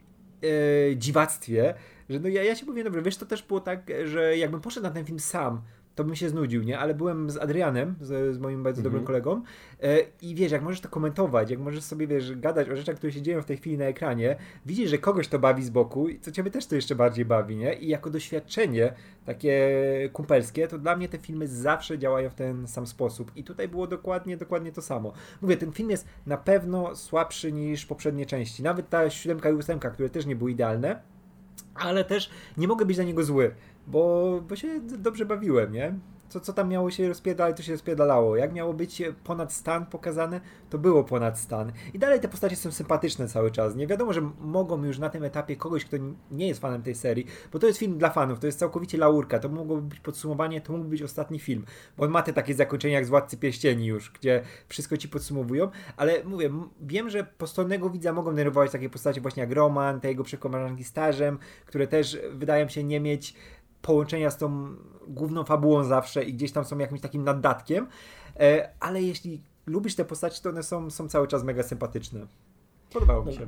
[0.96, 1.74] dziwactwie,
[2.08, 4.86] że no ja, ja się mówię, dobrze, wiesz, to też było tak, że jakbym poszedł
[4.86, 5.62] na ten film sam,
[5.94, 6.78] to bym się znudził, nie?
[6.78, 9.06] Ale byłem z Adrianem, z, z moim bardzo dobrym mhm.
[9.06, 9.42] kolegą
[9.82, 13.12] e, i wiesz, jak możesz to komentować, jak możesz sobie, wiesz, gadać o rzeczach, które
[13.12, 16.20] się dzieją w tej chwili na ekranie, widzisz, że kogoś to bawi z boku i
[16.20, 17.74] co ciebie też to jeszcze bardziej bawi, nie?
[17.74, 18.92] I jako doświadczenie
[19.24, 19.70] takie
[20.12, 23.86] kumpelskie, to dla mnie te filmy zawsze działają w ten sam sposób i tutaj było
[23.86, 25.12] dokładnie, dokładnie to samo.
[25.42, 29.90] Mówię, ten film jest na pewno słabszy niż poprzednie części, nawet ta siódemka i ósemka,
[29.90, 31.02] które też nie były idealne,
[31.74, 33.54] ale też nie mogę być za niego zły
[33.86, 35.94] bo, bo się dobrze bawiłem, nie?
[36.32, 38.36] Co, co tam miało się rozpierdalać, to się rozpierdalało.
[38.36, 40.40] Jak miało być ponad stan pokazane,
[40.70, 41.72] to było ponad stan.
[41.94, 43.76] I dalej te postacie są sympatyczne cały czas.
[43.76, 45.96] Nie wiadomo, że mogą już na tym etapie kogoś, kto
[46.30, 49.38] nie jest fanem tej serii, bo to jest film dla fanów, to jest całkowicie laurka,
[49.38, 51.64] to mogłoby być podsumowanie, to mógłby być ostatni film.
[51.96, 55.70] Bo on ma te takie zakończenia jak z Władcy Pierścieni już, gdzie wszystko ci podsumowują,
[55.96, 60.24] ale mówię, wiem, że postronnego widza mogą denerwować takie postacie właśnie jak Roman, te jego
[60.24, 63.34] przekomarzanki stażem, które też wydają się nie mieć
[63.82, 64.66] połączenia z tą
[65.08, 67.86] główną fabułą zawsze i gdzieś tam są jakimś takim naddatkiem,
[68.40, 72.26] e, ale jeśli lubisz te postaci, to one są, są cały czas mega sympatyczne.
[72.92, 73.46] Podobało mi się.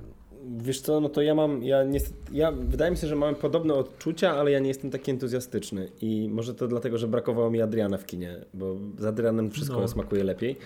[0.57, 2.01] Wiesz co, no to ja mam, ja, nie,
[2.33, 6.29] ja wydaje mi się, że mamy podobne odczucia, ale ja nie jestem taki entuzjastyczny i
[6.33, 9.89] może to dlatego, że brakowało mi Adriana w kinie, bo z Adrianem wszystko no.
[9.89, 10.57] smakuje lepiej.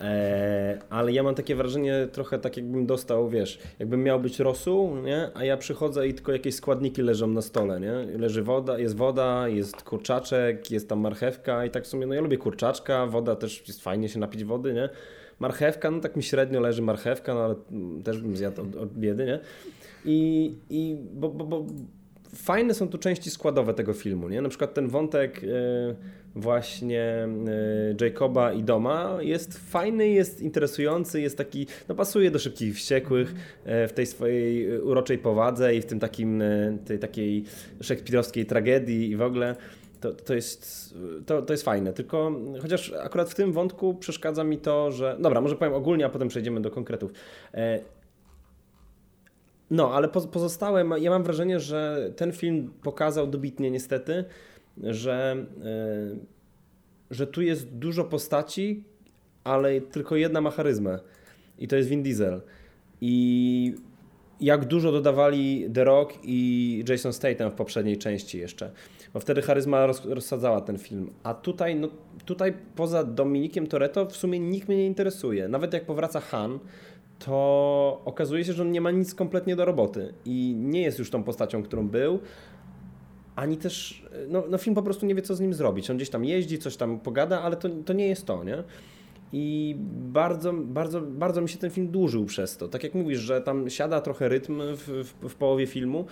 [0.00, 4.96] E, ale ja mam takie wrażenie trochę tak jakbym dostał, wiesz, jakbym miał być rosół,
[4.96, 5.30] nie?
[5.34, 8.18] a ja przychodzę i tylko jakieś składniki leżą na stole, nie?
[8.18, 12.20] Leży woda, jest woda, jest kurczaczek, jest tam marchewka i tak w sumie, no ja
[12.20, 14.88] lubię kurczaczka, woda też jest fajnie się napić wody, nie?
[15.40, 17.54] Marchewka, no tak mi średnio leży marchewka, no ale
[18.04, 19.38] też bym zjadł od, od biedy, nie?
[20.04, 21.66] I, i bo, bo, bo
[22.34, 24.42] fajne są tu części składowe tego filmu, nie?
[24.42, 25.94] Na przykład ten wątek e,
[26.34, 27.02] właśnie
[28.00, 33.34] e, Jacoba i Doma jest fajny, jest interesujący, jest taki, no pasuje do Szybkich Wściekłych
[33.64, 36.42] e, w tej swojej uroczej powadze i w tym takim,
[36.84, 37.44] tej takiej
[37.80, 39.56] szekspirowskiej tragedii i w ogóle.
[40.00, 40.94] To, to, jest,
[41.26, 45.16] to, to jest fajne, tylko chociaż akurat w tym wątku przeszkadza mi to, że.
[45.20, 47.12] Dobra, może powiem ogólnie, a potem przejdziemy do konkretów.
[49.70, 54.24] No, ale pozostałe, ja mam wrażenie, że ten film pokazał dobitnie niestety,
[54.82, 56.16] że, e,
[57.10, 58.84] że tu jest dużo postaci,
[59.44, 60.98] ale tylko jedna ma charyzmę
[61.58, 62.40] i to jest Vin Diesel.
[63.00, 63.74] I
[64.40, 68.70] jak dużo dodawali The Rock i Jason Statham w poprzedniej części jeszcze,
[69.14, 71.10] bo wtedy charyzma roz, rozsadzała ten film.
[71.22, 71.88] A tutaj, no,
[72.24, 75.48] tutaj poza Dominikiem Toretto w sumie nikt mnie nie interesuje.
[75.48, 76.58] Nawet jak powraca Han,
[77.18, 81.10] to okazuje się, że on nie ma nic kompletnie do roboty i nie jest już
[81.10, 82.18] tą postacią, którą był.
[83.36, 85.90] Ani też, no, no film po prostu nie wie, co z nim zrobić.
[85.90, 88.62] On gdzieś tam jeździ, coś tam pogada, ale to, to nie jest to, nie?
[89.38, 89.76] I
[90.12, 92.68] bardzo, bardzo, bardzo mi się ten film dłużył przez to.
[92.68, 96.06] Tak jak mówisz, że tam siada trochę rytm w, w, w, połowie filmu,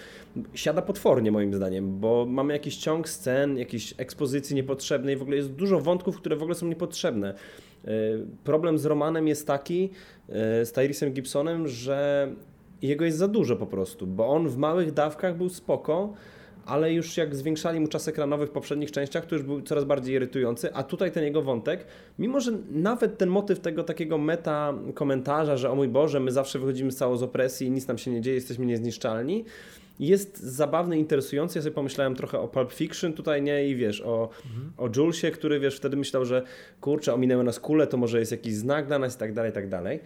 [0.54, 5.52] siada potwornie moim zdaniem, bo mamy jakiś ciąg scen, jakiejś ekspozycji niepotrzebnej, w ogóle jest
[5.52, 7.34] dużo wątków, które w ogóle są niepotrzebne.
[7.84, 7.90] E,
[8.44, 9.90] problem z Romanem jest taki,
[10.28, 12.28] e, z Tyrisem Gibsonem, że
[12.82, 16.14] jego jest za dużo po prostu, bo on w małych dawkach był spoko,
[16.66, 20.14] ale już jak zwiększali mu czas ekranowy w poprzednich częściach, to już był coraz bardziej
[20.14, 21.86] irytujący, a tutaj ten jego wątek,
[22.18, 26.58] mimo że nawet ten motyw tego takiego meta komentarza, że o mój Boże, my zawsze
[26.58, 29.44] wychodzimy z całą z opresji, nic nam się nie dzieje, jesteśmy niezniszczalni,
[30.00, 31.58] jest zabawny, interesujący.
[31.58, 33.68] Ja sobie pomyślałem trochę o Pulp Fiction tutaj, nie?
[33.68, 34.72] I wiesz, o, mhm.
[34.76, 36.42] o Julesie, który wiesz, wtedy myślał, że
[36.80, 39.54] kurczę, ominęły nas kule, to może jest jakiś znak dla nas i tak dalej, i
[39.54, 40.00] tak dalej.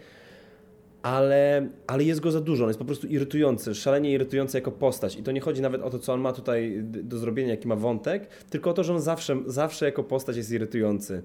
[1.01, 5.15] Ale, ale jest go za dużo, on jest po prostu irytujący, szalenie irytujący jako postać.
[5.15, 7.75] I to nie chodzi nawet o to, co on ma tutaj do zrobienia, jaki ma
[7.75, 11.23] wątek, tylko o to, że on zawsze, zawsze jako postać jest irytujący.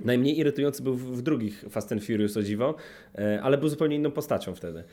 [0.00, 2.74] Najmniej irytujący był w, w drugich Fast and Furious, o dziwo,
[3.14, 4.84] e, ale był zupełnie inną postacią wtedy.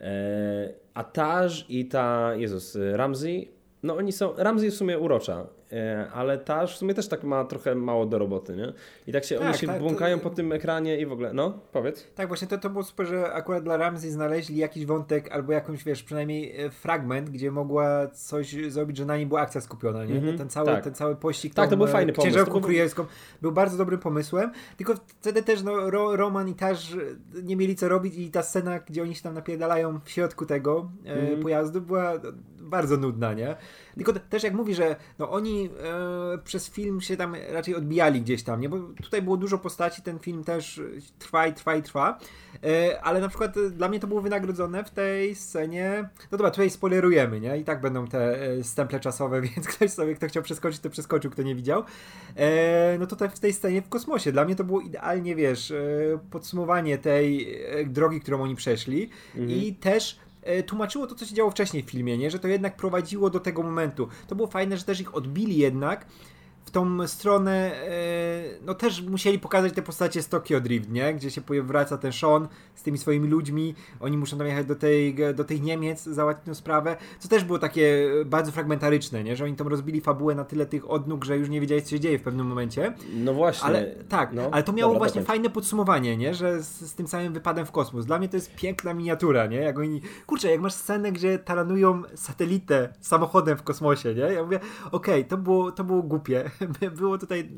[0.00, 5.46] E, a Taj i ta, Jezus, Ramsey no oni są, Ramsey jest w sumie urocza,
[5.72, 8.72] e, ale Tash w sumie też tak ma trochę mało do roboty, nie?
[9.06, 10.22] I tak się, tak, oni się tak, błąkają to...
[10.22, 12.06] po tym ekranie i w ogóle, no, powiedz.
[12.14, 15.84] Tak, właśnie to, to było super, że akurat dla Ramsey znaleźli jakiś wątek albo jakąś,
[15.84, 20.18] wiesz, przynajmniej e, fragment, gdzie mogła coś zrobić, że na niej była akcja skupiona, nie?
[20.18, 20.84] Mm -hmm, ten, cały, tak.
[20.84, 22.30] ten cały pościg tak, to był fajny pomysł.
[22.30, 23.06] Ciężarówką królewską
[23.42, 26.96] był bardzo dobrym pomysłem, tylko wtedy też no, Ro, Roman i Tash
[27.42, 30.90] nie mieli co robić i ta scena, gdzie oni się tam napierdalają w środku tego
[31.04, 31.42] mm -hmm.
[31.42, 32.12] pojazdu była
[32.70, 33.56] bardzo nudna, nie?
[33.94, 35.70] Tylko też jak mówi, że no oni
[36.34, 38.68] e, przez film się tam raczej odbijali gdzieś tam, nie?
[38.68, 40.80] Bo tutaj było dużo postaci, ten film też
[41.18, 42.18] trwa i trwa i trwa,
[42.64, 46.70] e, ale na przykład dla mnie to było wynagrodzone w tej scenie, no dobra, tutaj
[46.70, 47.58] spoilerujemy, nie?
[47.58, 51.30] I tak będą te e, stemple czasowe, więc ktoś sobie, kto chciał przeskoczyć, to przeskoczył,
[51.30, 51.84] kto nie widział.
[52.36, 55.74] E, no tutaj w tej scenie w kosmosie, dla mnie to było idealnie, wiesz, e,
[56.30, 59.50] podsumowanie tej e, drogi, którą oni przeszli mhm.
[59.50, 60.29] i też E,
[60.66, 62.30] tłumaczyło to, co się działo wcześniej w filmie, nie?
[62.30, 64.08] że to jednak prowadziło do tego momentu.
[64.26, 66.06] To było fajne, że też ich odbili jednak
[66.64, 71.14] w tą stronę, e, no też musieli pokazać te postacie z Tokyo Drift, nie?
[71.14, 75.16] Gdzie się wraca ten Sean z tymi swoimi ludźmi, oni muszą tam jechać do, tej,
[75.34, 79.36] do tych Niemiec, załatwić tę sprawę, co też było takie bardzo fragmentaryczne, nie?
[79.36, 82.00] Że oni tam rozbili fabułę na tyle tych odnóg, że już nie wiedzieli, co się
[82.00, 82.92] dzieje w pewnym momencie.
[83.14, 83.68] No właśnie.
[83.68, 86.34] Ale, tak, no, ale to miało dobra, właśnie fajne podsumowanie, nie?
[86.34, 88.06] Że z, z, tym samym wypadem w kosmos.
[88.06, 89.56] Dla mnie to jest piękna miniatura, nie?
[89.56, 94.22] Jak oni, kurczę, jak masz scenę, gdzie taranują satelitę samochodem w kosmosie, nie?
[94.22, 94.60] Ja mówię,
[94.92, 96.49] okej, okay, to, było, to było głupie,
[96.96, 97.48] było tutaj,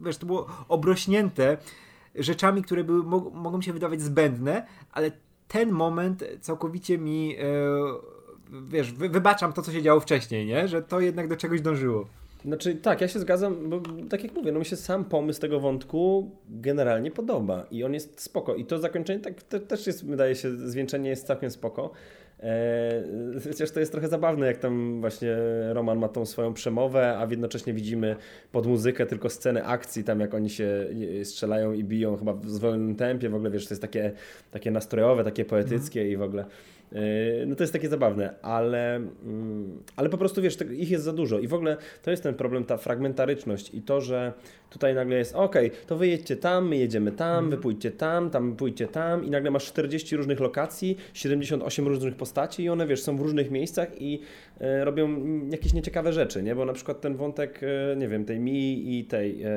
[0.00, 1.56] wiesz, to było obrośnięte
[2.14, 5.10] rzeczami, które były, mog mogą się wydawać zbędne, ale
[5.48, 7.44] ten moment całkowicie mi, e,
[8.68, 10.68] wiesz, wy, wybaczam to, co się działo wcześniej, nie?
[10.68, 12.06] Że to jednak do czegoś dążyło.
[12.44, 13.80] Znaczy tak, ja się zgadzam, bo
[14.10, 18.20] tak jak mówię, no mi się sam pomysł tego wątku generalnie podoba i on jest
[18.20, 18.54] spoko.
[18.54, 21.90] I to zakończenie tak te, też jest, wydaje się, zwieńczenie jest całkiem spoko.
[22.42, 23.02] E,
[23.48, 25.36] chociaż to jest trochę zabawne, jak tam właśnie
[25.72, 28.16] Roman ma tą swoją przemowę, a jednocześnie widzimy
[28.52, 30.86] pod muzykę tylko scenę akcji, tam jak oni się
[31.24, 34.12] strzelają i biją chyba w zwolnionym tempie, w ogóle wiesz, to jest takie,
[34.50, 36.12] takie nastrojowe, takie poetyckie mm.
[36.12, 36.44] i w ogóle.
[36.92, 37.00] Yy,
[37.46, 41.38] no to jest takie zabawne, ale, mm, ale po prostu wiesz, ich jest za dużo
[41.38, 44.32] i w ogóle to jest ten problem, ta fragmentaryczność i to, że
[44.70, 45.56] tutaj nagle jest ok,
[45.86, 47.50] to wy jedźcie tam, my jedziemy tam, mm.
[47.50, 52.62] wy pójdźcie tam, tam pójdźcie tam i nagle masz 40 różnych lokacji, 78 różnych postaci
[52.62, 54.20] i one wiesz, są w różnych miejscach i
[54.60, 55.08] e, robią
[55.50, 56.54] jakieś nieciekawe rzeczy, nie?
[56.54, 59.48] Bo na przykład ten wątek, e, nie wiem, tej Mi i tej e,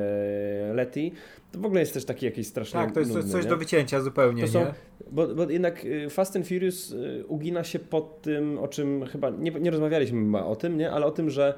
[0.74, 1.12] Leti,
[1.52, 3.50] to w ogóle jest też taki jakiś straszny Tak, to jest nudny, coś nie?
[3.50, 4.66] do wycięcia zupełnie, są,
[5.12, 9.30] bo, bo, jednak y, Fast and Furious y, ugina się pod tym, o czym chyba
[9.30, 10.92] nie, nie rozmawialiśmy o tym, nie?
[10.92, 11.54] ale o tym, że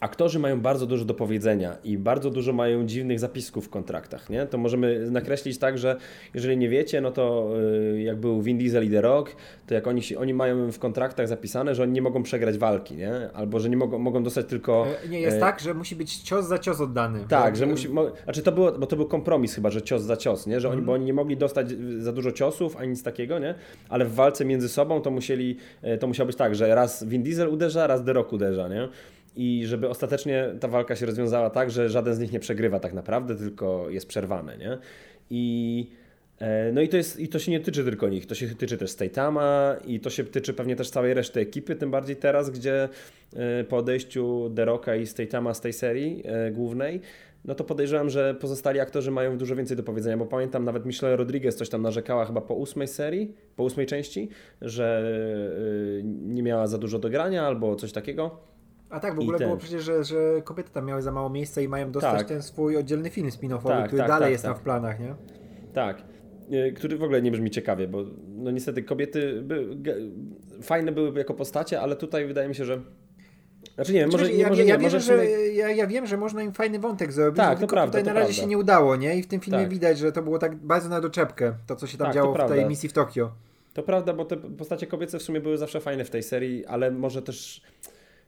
[0.00, 4.46] aktorzy mają bardzo dużo do powiedzenia i bardzo dużo mają dziwnych zapisków w kontraktach, nie?
[4.46, 5.96] To możemy nakreślić tak, że
[6.34, 7.50] jeżeli nie wiecie, no to
[7.94, 9.36] y, jak był Vin Diesel i The Rock,
[9.66, 13.30] to jak oni, oni mają w kontraktach zapisane, że oni nie mogą przegrać walki, nie?
[13.34, 14.86] Albo, że nie mogą, mogą dostać tylko...
[15.04, 15.40] E, nie, jest e...
[15.40, 17.24] tak, że musi być cios za cios oddany.
[17.28, 17.88] Tak, że musi...
[18.24, 20.60] Znaczy to było, bo to był kompromis chyba, że cios za cios, nie?
[20.60, 20.86] Że oni, mm.
[20.86, 21.66] bo oni nie mogli dostać
[21.98, 23.54] za dużo ciosów, ani nic takiego, nie?
[23.88, 27.22] Ale w walce między sobą to musieli, e, to musiało być tak, że raz Vin
[27.22, 28.88] Diesel uderza, raz The Rock uderza, nie?
[29.36, 32.92] I żeby ostatecznie ta walka się rozwiązała tak, że żaden z nich nie przegrywa tak
[32.92, 34.78] naprawdę, tylko jest przerwany, nie?
[35.30, 35.86] I
[36.38, 38.78] e, no i to, jest, i to się nie tyczy tylko nich, to się tyczy
[38.78, 42.88] też Statama i to się tyczy pewnie też całej reszty ekipy, tym bardziej teraz, gdzie
[43.36, 47.00] e, po odejściu Deroka i Statama z tej serii e, głównej,
[47.44, 51.16] no to podejrzewam, że pozostali aktorzy mają dużo więcej do powiedzenia, bo pamiętam nawet Michelle
[51.16, 54.28] Rodriguez coś tam narzekała chyba po ósmej serii, po ósmej części,
[54.62, 55.12] że
[56.04, 58.53] nie miała za dużo do grania albo coś takiego.
[58.94, 61.68] A tak, w ogóle było przecież, że, że kobiety tam miały za mało miejsca i
[61.68, 62.28] mają dostać tak.
[62.28, 64.60] ten swój oddzielny film spin-offowy, tak, który tak, dalej tak, jest tam tak.
[64.60, 65.14] w planach, nie?
[65.72, 66.02] Tak.
[66.50, 69.76] E, który w ogóle nie brzmi ciekawie, bo no niestety kobiety by,
[70.62, 72.80] fajne były jako postacie, ale tutaj wydaje mi się, że
[73.74, 76.52] znaczy nie, może, ja, może ja, nie, może że, ja, ja wiem, że można im
[76.52, 78.42] fajny wątek zrobić, tak, tylko prawda, tutaj na razie prawda.
[78.42, 79.18] się nie udało, nie?
[79.18, 79.68] I w tym filmie tak.
[79.68, 82.48] widać, że to było tak bardzo na doczepkę, to co się tam tak, działo w
[82.48, 83.32] tej misji w Tokio.
[83.74, 86.90] To prawda, bo te postacie kobiece w sumie były zawsze fajne w tej serii, ale
[86.90, 87.62] może też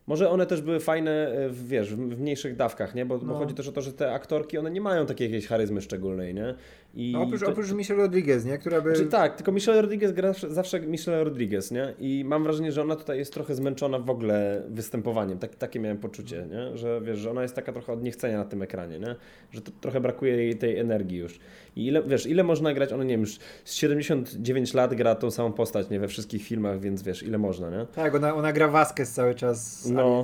[0.07, 3.07] może one też były fajne, e, w, wiesz, w mniejszych dawkach, nie?
[3.07, 3.25] Bo, no.
[3.25, 6.35] bo chodzi też o to, że te aktorki, one nie mają takiej jakiejś charyzmy szczególnej,
[6.35, 6.55] nie?
[6.97, 7.49] I no, oprócz, to...
[7.49, 8.59] oprócz Michelle Rodriguez, nie?
[8.59, 8.97] Która by...
[8.97, 11.95] Znaczy, tak, tylko Michelle Rodriguez gra zawsze Michelle Rodriguez, nie?
[11.99, 15.39] I mam wrażenie, że ona tutaj jest trochę zmęczona w ogóle występowaniem.
[15.39, 16.77] Tak, takie miałem poczucie, nie?
[16.77, 19.17] Że wiesz, że ona jest taka trochę od niechcenia na tym ekranie, nie?
[19.51, 21.39] Że to, trochę brakuje jej tej energii już.
[21.77, 25.31] I ile, wiesz, ile można grać, ona nie wiem, już z 79 lat gra tą
[25.31, 26.01] samą postać, nie?
[26.01, 27.87] We wszystkich filmach, więc wiesz, ile można, nie?
[27.87, 29.89] Tak, ona, ona gra Vasquez cały czas.
[29.91, 30.23] No,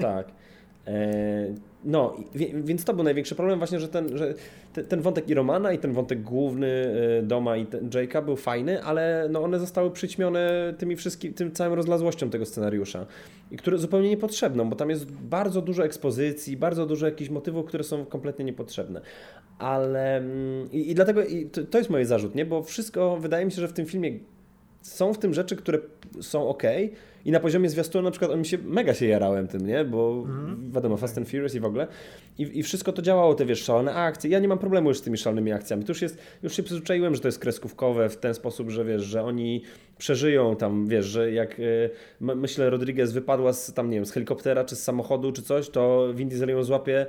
[0.00, 0.26] tak.
[0.86, 2.16] E, no,
[2.64, 4.34] więc to był największy problem właśnie, że ten, że
[4.88, 9.28] ten wątek i Romana i ten wątek główny e, Doma i Jake'a był fajny, ale
[9.30, 13.06] no one zostały przyćmione tymi wszystkim, tym całym rozlazłością tego scenariusza,
[13.58, 18.06] które zupełnie niepotrzebną, bo tam jest bardzo dużo ekspozycji, bardzo dużo jakichś motywów, które są
[18.06, 19.00] kompletnie niepotrzebne.
[19.58, 22.46] Ale mm, i, i dlatego i to, to jest mój zarzut, nie?
[22.46, 24.18] Bo wszystko wydaje mi się, że w tym filmie
[24.82, 25.78] są w tym rzeczy, które
[26.20, 26.62] są ok,
[27.24, 29.84] i na poziomie zwiastunu na przykład on mi się, mega się jarałem tym, nie?
[29.84, 30.70] Bo mm.
[30.70, 31.86] wiadomo, Fast and Furious i w ogóle.
[32.38, 34.30] I, I wszystko to działało, te wiesz, szalone akcje.
[34.30, 35.84] Ja nie mam problemu już z tymi szalonymi akcjami.
[35.84, 39.02] To już jest, już się przyzwyczaiłem, że to jest kreskówkowe w ten sposób, że wiesz,
[39.02, 39.62] że oni
[39.98, 44.64] przeżyją tam, wiesz, że jak y, myślę Rodriguez wypadła z tam, nie wiem, z helikoptera
[44.64, 47.06] czy z samochodu czy coś, to Vin Diesel ją złapie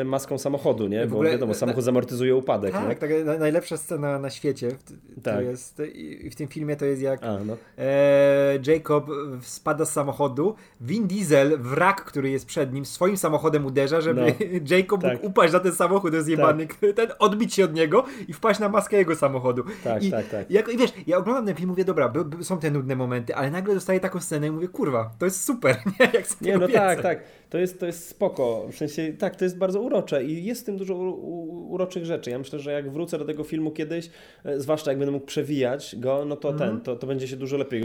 [0.00, 1.06] y, maską samochodu, nie?
[1.06, 2.96] Bo ogóle, wiadomo, samochód na, zamortyzuje upadek, tak, nie?
[2.96, 4.68] Tak, na, najlepsza scena na świecie
[5.14, 5.44] to tak.
[5.44, 7.56] jest, i w tym filmie to jest jak A, no.
[7.78, 9.06] e, Jacob
[9.42, 14.46] spada z samochodu, Vin Diesel, wrak, który jest przed nim, swoim samochodem uderza, żeby no.
[14.76, 15.12] Jacob tak.
[15.12, 16.78] mógł upaść na ten samochód, to jest jebany, tak.
[16.96, 19.64] ten, odbić się od niego i wpaść na maskę jego samochodu.
[19.84, 20.50] Tak, I, tak, tak.
[20.50, 23.74] Jak, I wiesz, ja oglądam ten film mówię, dobra, są te nudne momenty, ale nagle
[23.74, 26.10] dostaję taką scenę i mówię, kurwa, to jest super, nie?
[26.14, 27.22] Jak nie, no tak, tak.
[27.50, 28.68] To jest, to jest spoko.
[28.72, 32.30] W sensie, tak, to jest bardzo urocze i jest w tym dużo uroczych rzeczy.
[32.30, 34.10] Ja myślę, że jak wrócę do tego filmu kiedyś,
[34.44, 36.58] e, zwłaszcza jak będę mógł przewijać go, no to mm.
[36.58, 37.84] ten, to, to będzie się dużo lepiej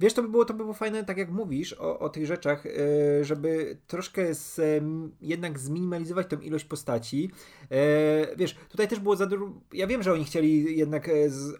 [0.00, 2.66] Wiesz, to by było, to by było fajne, tak jak mówisz o, o tych rzeczach,
[2.66, 4.60] e, żeby troszkę z,
[5.20, 7.30] jednak zminimalizować tą ilość postaci.
[7.70, 9.52] E, wiesz, tutaj też było za dużo.
[9.72, 11.12] Ja wiem, że oni chcieli jednak e,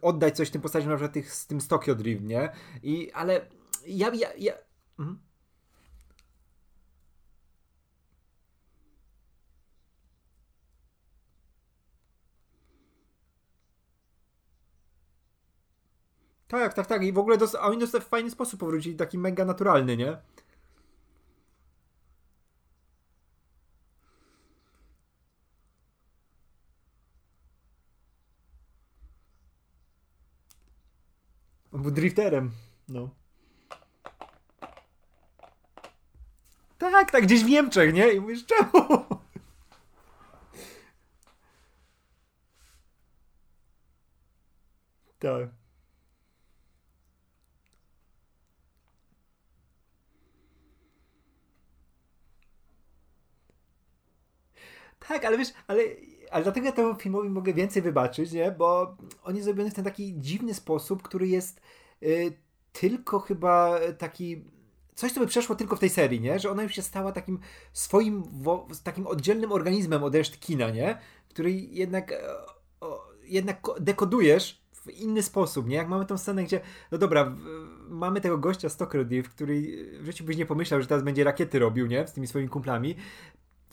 [0.03, 2.53] oddać coś tym postaciom, na przykład tych, z tym Tokyo Drift, nie?
[2.83, 3.47] I, ale
[3.87, 4.15] ja.
[4.15, 4.53] ja, ja...
[4.99, 5.26] Mhm.
[16.49, 17.03] Tak, tak, tak.
[17.03, 20.17] I w ogóle dos- a oni dostali w fajny sposób powrócili, taki mega naturalny, nie?
[31.73, 32.51] On był drifterem.
[32.89, 33.11] No.
[36.79, 38.13] Tak, tak, gdzieś w Niemczech, nie?
[38.13, 38.71] I mówisz, czemu?
[45.19, 45.66] tak.
[55.09, 55.83] Tak, ale wiesz, ale,
[56.31, 58.51] ale dlatego ja temu filmowi mogę więcej wybaczyć, nie?
[58.51, 61.61] Bo on jest zrobiony w ten taki dziwny sposób, który jest
[62.03, 62.33] y,
[62.73, 64.45] tylko chyba taki
[64.95, 66.39] coś, co by przeszło tylko w tej serii, nie?
[66.39, 67.39] Że ona już się stała takim
[67.73, 70.99] swoim, wo, takim oddzielnym organizmem od reszty kina, nie?
[71.29, 72.19] Który jednak, e,
[72.81, 75.77] o, jednak dekodujesz w inny sposób, nie?
[75.77, 76.61] Jak mamy tą scenę, gdzie,
[76.93, 77.37] no dobra, w,
[77.89, 78.69] mamy tego gościa
[79.05, 79.63] Drift, który
[80.01, 82.07] w życiu byś nie pomyślał, że teraz będzie rakiety robił, nie?
[82.07, 82.97] Z tymi swoimi kumplami.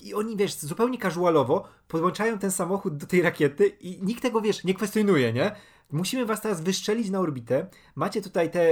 [0.04, 4.64] I oni, wiesz, zupełnie casualowo podłączają ten samochód do tej rakiety i nikt tego, wiesz,
[4.64, 5.56] nie kwestionuje, nie?
[5.91, 7.68] Musimy was teraz wyszczelić na orbitę.
[7.95, 8.70] Macie tutaj te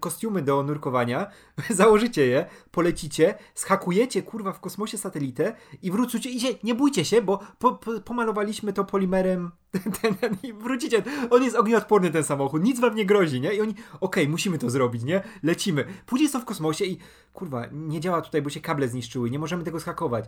[0.00, 1.30] kostiumy do nurkowania.
[1.70, 6.30] Założycie je, polecicie, schakujecie kurwa w kosmosie satelitę i wrócicie.
[6.30, 9.50] Idzie, nie bójcie się, bo po, po, pomalowaliśmy to polimerem.
[10.02, 11.02] Ten, ten, I wrócicie.
[11.30, 12.62] On jest ognioodporny ten samochód.
[12.62, 13.54] Nic wam nie grozi, nie?
[13.54, 15.22] I oni, okej, okay, musimy to zrobić, nie?
[15.42, 15.84] Lecimy.
[16.06, 16.98] Później są w kosmosie i
[17.32, 19.30] kurwa, nie działa tutaj, bo się kable zniszczyły.
[19.30, 20.24] Nie możemy tego schakować.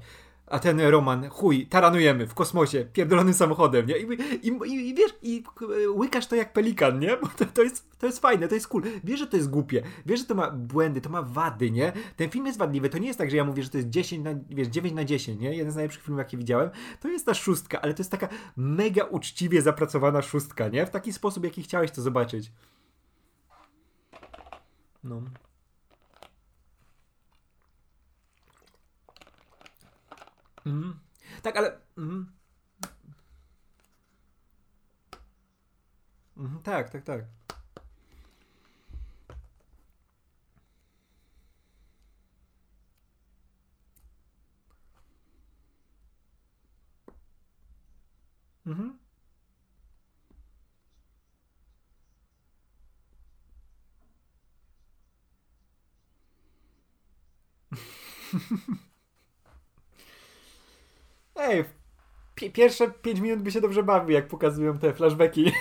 [0.47, 3.99] A ten Roman, chuj, taranujemy w kosmosie, pierdolonym samochodem, nie?
[3.99, 4.07] I,
[4.43, 5.45] i, i wiesz, i
[5.95, 7.17] łykasz to jak pelikan, nie?
[7.17, 8.83] Bo to, to, jest, to jest fajne, to jest cool.
[9.05, 11.93] Wiesz, że to jest głupie, wiesz, że to ma błędy, to ma wady, nie?
[12.17, 14.25] Ten film jest wadliwy, to nie jest tak, że ja mówię, że to jest 10
[14.25, 15.57] na, wiesz, 9 na 10, nie?
[15.57, 16.71] Jeden z najlepszych filmów, jakie widziałem.
[17.01, 20.87] To jest ta szóstka, ale to jest taka mega uczciwie zapracowana szóstka, nie?
[20.87, 22.53] W taki sposób, jaki chciałeś to zobaczyć.
[25.05, 25.23] No.
[30.67, 30.99] Mhm.
[31.43, 31.79] Tak, ale.
[31.99, 32.33] Mhm.
[36.37, 37.42] Mhm, tak, tak, tak.
[48.67, 48.99] Mhm.
[61.37, 61.65] Ej,
[62.53, 65.53] pierwsze 5 minut by się dobrze bawił, jak pokazują te flashbacki.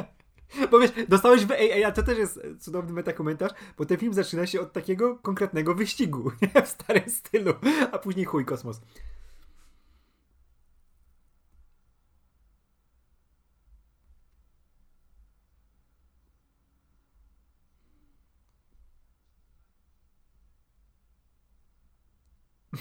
[0.70, 4.46] Bo wiesz, dostałeś w ej, a to też jest cudowny metakomentarz, bo ten film zaczyna
[4.46, 6.62] się od takiego konkretnego wyścigu, nie?
[6.62, 7.54] w starym stylu,
[7.92, 8.80] a później chuj kosmos.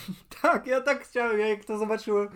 [0.42, 2.30] tak, ja tak chciałem, ja jak to zobaczyłem.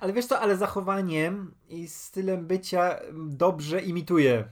[0.00, 4.48] Ale wiesz co, ale zachowaniem i stylem bycia dobrze imituje.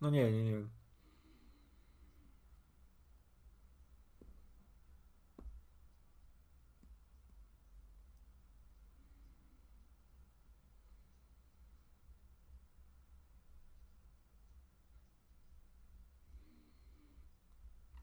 [0.00, 0.79] No nie, nie, nie.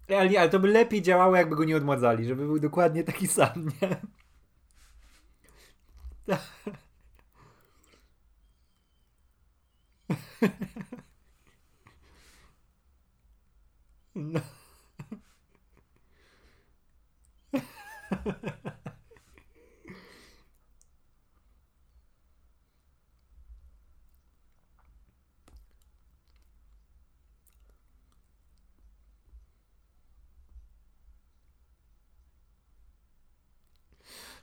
[0.09, 3.27] Ale, nie, ale to by lepiej działało, jakby go nie odmładzali, żeby był dokładnie taki
[3.37, 3.97] sam, nie?
[14.15, 14.41] No.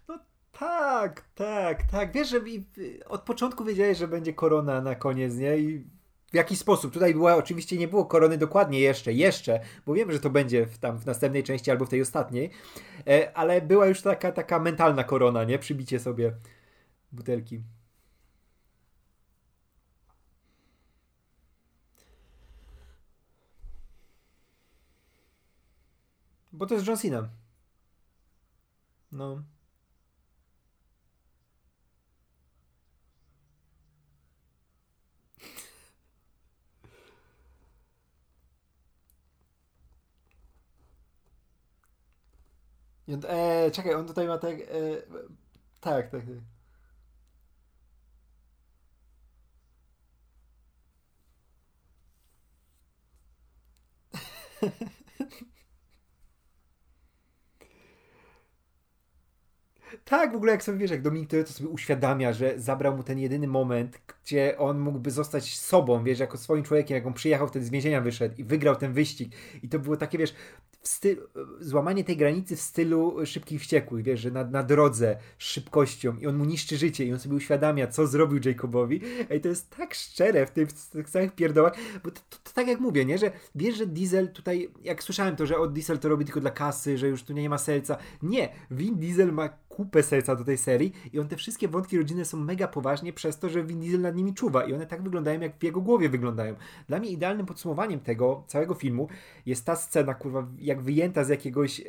[0.08, 0.18] No
[0.58, 2.12] tak, tak, tak.
[2.12, 2.40] Wiesz, że
[3.06, 5.58] od początku wiedziałeś, że będzie korona na koniec, nie?
[5.58, 5.78] I
[6.32, 6.92] w jaki sposób.
[6.92, 10.78] Tutaj była, oczywiście nie było korony dokładnie jeszcze, jeszcze, bo wiem, że to będzie w,
[10.78, 12.50] tam w następnej części albo w tej ostatniej,
[13.06, 15.58] e, ale była już taka, taka mentalna korona, nie?
[15.58, 16.34] Przybicie sobie
[17.12, 17.62] butelki.
[26.52, 27.28] Bo to jest John Cena.
[29.12, 29.53] No.
[43.08, 44.54] On, e, czekaj, on tutaj ma tak.
[44.60, 44.64] E,
[45.80, 46.34] tak, tak, tak.
[60.04, 63.18] Tak, w ogóle jak sobie wiesz, jak Dominik to sobie uświadamia, że zabrał mu ten
[63.18, 67.64] jedyny moment, gdzie on mógłby zostać sobą, wiesz, jako swoim człowiekiem, jak on przyjechał wtedy
[67.64, 69.32] z więzienia wyszedł i wygrał ten wyścig.
[69.62, 70.34] I to było takie, wiesz,
[71.60, 76.26] złamanie tej granicy w stylu szybkich wściekłych, wiesz, że na, na drodze, z szybkością i
[76.26, 79.00] on mu niszczy życie i on sobie uświadamia, co zrobił Jacobowi.
[79.36, 81.74] I to jest tak szczere w tych, w tych samych pierdołach,
[82.04, 85.36] bo to, to, to, tak jak mówię, nie, że wiesz, że Diesel tutaj, jak słyszałem
[85.36, 87.96] to, że od Diesel to robi tylko dla kasy, że już tu nie ma serca.
[88.22, 92.24] Nie, Vin Diesel ma kupę serca do tej serii i on te wszystkie wątki rodzinne
[92.24, 95.40] są mega poważnie przez to, że Vin Diesel nad nimi czuwa i one tak wyglądają,
[95.40, 96.54] jak w jego głowie wyglądają.
[96.88, 99.08] Dla mnie idealnym podsumowaniem tego całego filmu
[99.46, 101.84] jest ta scena, kurwa, jak wyjęta z jakiegoś e,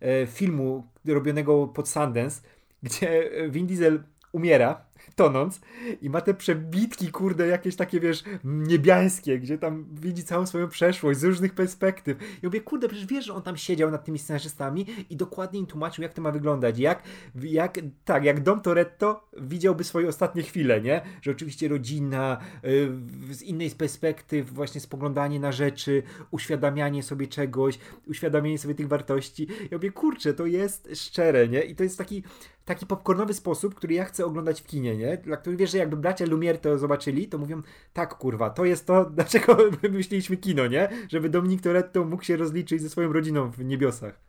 [0.00, 2.42] e, filmu robionego pod Sundance,
[2.82, 4.84] gdzie Vin Diesel umiera
[5.16, 5.60] tonąc
[6.02, 11.20] i ma te przebitki, kurde, jakieś takie, wiesz, niebiańskie, gdzie tam widzi całą swoją przeszłość
[11.20, 12.18] z różnych perspektyw.
[12.42, 15.66] I mówię, kurde, przecież wiesz, że on tam siedział nad tymi scenarzystami i dokładnie im
[15.66, 16.78] tłumaczył, jak to ma wyglądać.
[16.78, 17.02] Jak,
[17.42, 21.00] jak tak, jak Dom Toretto widziałby swoje ostatnie chwile, nie?
[21.22, 28.58] Że oczywiście rodzina, yy, z innej perspektyw, właśnie spoglądanie na rzeczy, uświadamianie sobie czegoś, uświadamianie
[28.58, 29.46] sobie tych wartości.
[29.70, 31.60] Ja mówię, kurczę, to jest szczere, nie?
[31.60, 32.22] I to jest taki
[32.64, 35.16] taki popcornowy sposób, który ja chcę oglądać w kinie, nie?
[35.16, 37.62] Dla których wiesz, że jakby bracia Lumière to zobaczyli, to mówią,
[37.92, 40.88] tak kurwa, to jest to, dlaczego wymyśliliśmy kino, nie?
[41.08, 44.20] Żeby Dominik Toretto mógł się rozliczyć ze swoją rodziną w niebiosach.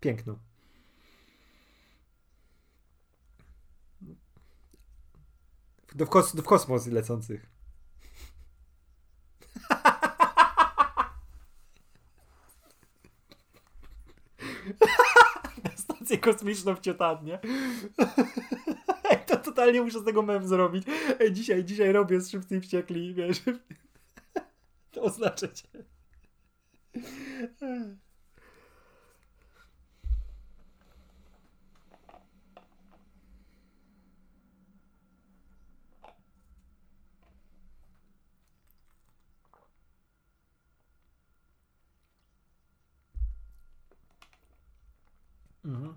[0.00, 0.38] Piękno.
[5.94, 7.46] Do, kos do kosmos lecących.
[16.10, 16.80] stację kosmiczną w
[19.26, 20.84] to totalnie muszę z tego mem zrobić.
[21.20, 23.42] Ej, dzisiaj, dzisiaj robię z szybcy i wściekli, wiesz.
[24.92, 25.46] to oznacza.
[45.64, 45.94] Mhm.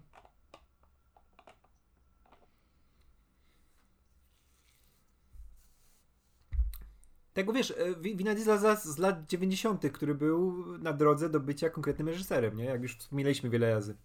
[7.33, 11.69] Tego wiesz, e, Wina Diesla z, z lat 90., który był na drodze do bycia
[11.69, 12.65] konkretnym reżyserem, nie?
[12.65, 13.95] Jak już wspominaliśmy wiele razy.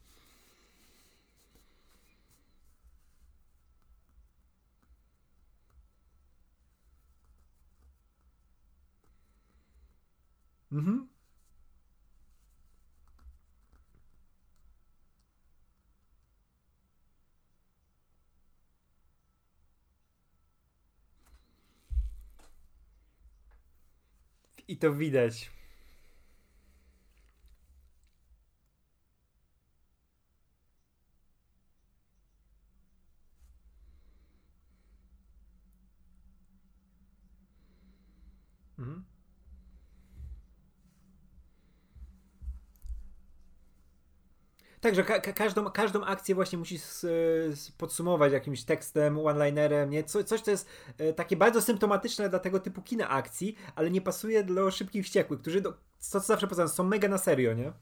[10.73, 11.09] Mhm.
[24.68, 25.51] I to widać.
[38.79, 39.05] Mhm.
[44.89, 46.83] Także ka każdą, każdą akcję właśnie musisz
[47.79, 50.05] podsumować jakimś tekstem, one-linerem, nie?
[50.05, 50.69] Co, coś, co jest
[50.99, 55.41] e, takie bardzo symptomatyczne dla tego typu kina akcji, ale nie pasuje dla szybkich wściekłych,
[55.41, 57.73] którzy, do, co, zawsze poza są mega na serio, nie?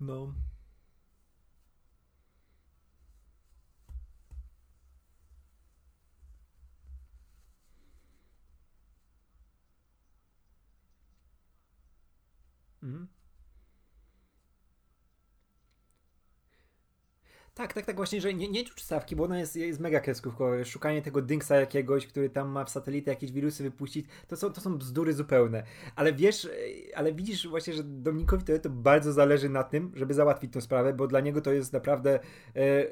[0.00, 0.34] No.
[12.82, 13.08] Mhm.
[17.54, 20.64] Tak, tak, tak, właśnie, że nie, nie czuć stawki, bo ona jest, jest mega kreskówkowa.
[20.64, 24.60] Szukanie tego dynksa jakiegoś, który tam ma w satelitę jakieś wirusy wypuścić, to są, to
[24.60, 25.62] są bzdury zupełne.
[25.96, 26.48] Ale wiesz, e,
[26.96, 30.92] ale widzisz właśnie, że Dominikowi to, to bardzo zależy na tym, żeby załatwić tę sprawę,
[30.92, 32.20] bo dla niego to jest naprawdę,
[32.56, 32.86] e,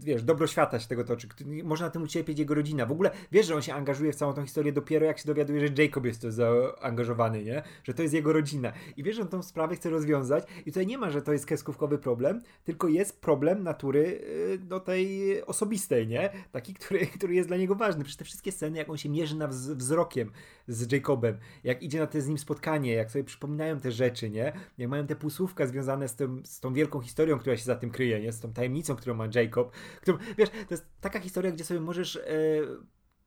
[0.00, 1.28] wiesz, dobro świata się tego toczy.
[1.64, 2.86] Można na tym ucierpieć jego rodzina.
[2.86, 5.68] W ogóle wiesz, że on się angażuje w całą tą historię dopiero jak się dowiaduje,
[5.68, 7.62] że Jacob jest to zaangażowany, nie?
[7.84, 8.72] Że to jest jego rodzina.
[8.96, 11.46] I wiesz, że on tą sprawę chce rozwiązać i tutaj nie ma, że to jest
[11.46, 16.30] kreskówkowy problem, tylko jest problem natury Y, do tej osobistej, nie?
[16.52, 18.04] Taki, który, który jest dla niego ważny.
[18.04, 20.30] Przecież te wszystkie sceny, jak on się mierzy na wzrokiem
[20.68, 24.52] z Jacobem, jak idzie na te z nim spotkanie, jak sobie przypominają te rzeczy, nie?
[24.78, 27.90] Jak mają te półsłówka związane z, tym, z tą wielką historią, która się za tym
[27.90, 28.32] kryje, nie?
[28.32, 29.72] Z tą tajemnicą, którą ma Jacob.
[30.00, 32.20] Którą, wiesz, to jest taka historia, gdzie sobie możesz e,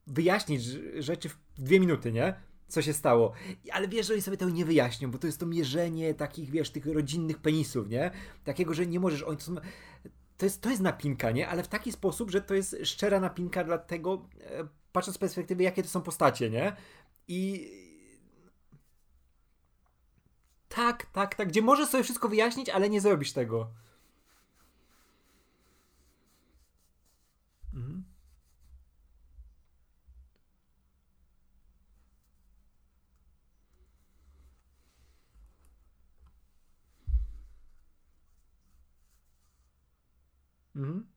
[0.08, 0.64] wyjaśnić
[1.00, 2.34] rzeczy w dwie minuty, nie?
[2.74, 3.34] co się stało.
[3.72, 6.70] Ale wiesz, że oni sobie tego nie wyjaśnią, bo to jest to mierzenie takich, wiesz,
[6.70, 8.12] tych rodzinnych penisów, nie?
[8.44, 9.56] Takiego, że nie możesz, oni to są,
[10.38, 11.48] to jest, to jest napinka, nie?
[11.48, 15.64] Ale w taki sposób, że to jest szczera napinka dla tego, e, patrząc z perspektywy,
[15.64, 16.76] jakie to są postacie, nie?
[17.28, 17.72] I
[20.70, 23.70] tak, tak, tak, gdzie możesz sobie wszystko wyjaśnić, ale nie zrobisz tego.
[27.74, 28.04] Mhm.
[40.76, 41.08] Mhm.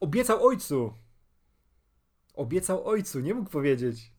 [0.00, 0.94] Obiecał ojcu.
[2.34, 4.12] Obiecał ojcu, nie mógł powiedzieć.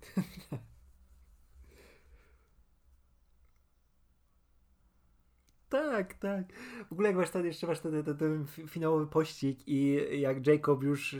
[5.68, 6.44] Tak, tak.
[6.90, 10.82] W ogóle jak masz ten, jeszcze masz ten, ten, ten finałowy pościg i jak Jacob
[10.82, 11.16] już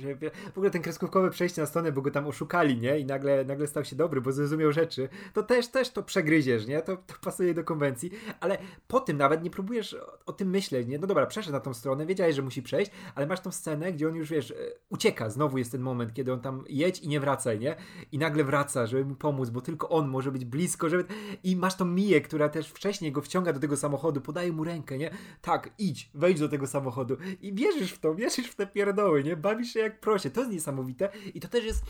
[0.55, 2.99] w ogóle ten kreskówkowe przejście na stronę, bo go tam oszukali, nie?
[2.99, 5.09] I nagle, nagle stał się dobry, bo zrozumiał rzeczy.
[5.33, 6.83] To też, też to przegryziesz, nie?
[6.83, 8.11] To, to pasuje do konwencji,
[8.41, 8.59] ale
[8.89, 10.99] po tym nawet nie próbujesz o, o, tym myśleć, nie?
[10.99, 14.09] No dobra, przeszedł na tą stronę, wiedziałeś, że musi przejść, ale masz tą scenę, gdzie
[14.09, 14.55] on już, wiesz, e,
[14.89, 15.31] ucieka.
[15.31, 17.77] Znowu jest ten moment, kiedy on tam jedź i nie wracaj, nie?
[18.12, 21.05] I nagle wraca, żeby mu pomóc, bo tylko on może być blisko, żeby...
[21.45, 24.64] I masz tą Miję, która też wcześniej go wciąga do tego samochodu, podaje daje mu
[24.64, 25.11] rękę, nie?
[25.43, 29.37] Tak, idź, wejdź do tego samochodu i wierzysz w to, wierzysz w te pierdoły, nie?
[29.37, 30.31] Bawisz się jak prosie.
[30.31, 31.83] To jest niesamowite i to też jest,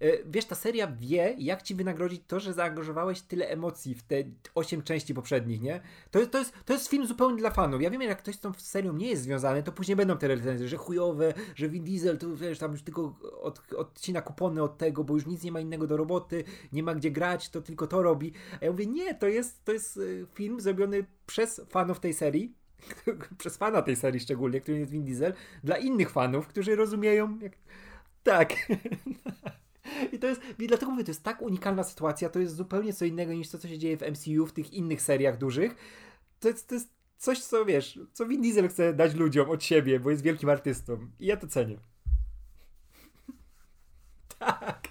[0.00, 4.16] e, wiesz, ta seria wie, jak ci wynagrodzić to, że zaangażowałeś tyle emocji w te
[4.54, 5.80] 8 części poprzednich, nie?
[6.10, 7.82] To to jest, to jest film zupełnie dla fanów.
[7.82, 10.68] Ja wiem, jak ktoś z tą serią nie jest związany, to później będą te recenzje,
[10.68, 15.04] że chujowe, że Vin Diesel to wiesz, tam już tylko od, odcina kupony od tego,
[15.04, 18.02] bo już nic nie ma innego do roboty, nie ma gdzie grać, to tylko to
[18.02, 18.32] robi.
[18.60, 20.00] A ja mówię, nie, to jest, to jest e,
[20.34, 22.54] film zrobiony przez fanów tej serii,
[23.38, 27.52] przez fana tej serii szczególnie, który jest Vin Diesel, dla innych fanów, którzy rozumieją, jak...
[28.22, 28.52] tak.
[30.12, 33.04] I to jest, i dlatego mówię, to jest tak unikalna sytuacja, to jest zupełnie co
[33.04, 35.76] innego niż to, co się dzieje w MCU, w tych innych seriach dużych.
[36.40, 40.00] To jest, to jest coś, co wiesz, co Vin Diesel chce dać ludziom od siebie,
[40.00, 40.98] bo jest wielkim artystą.
[41.20, 41.78] I ja to cenię.
[44.38, 44.88] tak,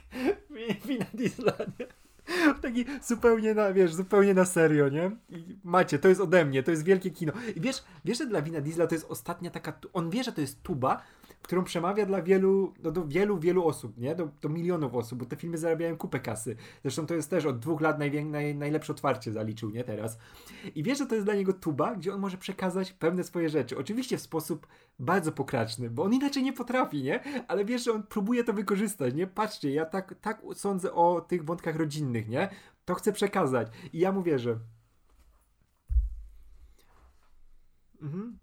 [0.86, 2.05] Vin Diesela, nie?
[2.62, 5.12] Taki zupełnie na, wiesz, zupełnie na serio, nie?
[5.30, 7.34] I macie, to jest ode mnie, to jest wielkie kino.
[7.56, 10.42] I wiesz, wiesz, że dla Wina Diesla to jest ostatnia taka, on wie, że to
[10.42, 11.02] jest tuba,
[11.46, 14.16] którą przemawia dla wielu, no do wielu, wielu osób, nie?
[14.16, 16.56] Do, do milionów osób, bo te filmy zarabiają kupę kasy.
[16.82, 19.84] Zresztą to jest też od dwóch lat naj, najlepsze otwarcie zaliczył, nie?
[19.84, 20.18] Teraz.
[20.76, 23.78] I wiesz, że to jest dla niego tuba, gdzie on może przekazać pewne swoje rzeczy.
[23.78, 24.68] Oczywiście w sposób
[25.00, 27.20] bardzo pokraczny, bo on inaczej nie potrafi, nie?
[27.48, 29.28] Ale wiesz, że on próbuje to wykorzystać, nie?
[29.28, 32.50] Patrzcie, ja tak, tak sądzę o tych wątkach rodzinnych, nie?
[32.86, 33.68] To chcę przekazać.
[33.94, 34.60] I ja mu wierzę.
[38.02, 38.38] Mhm.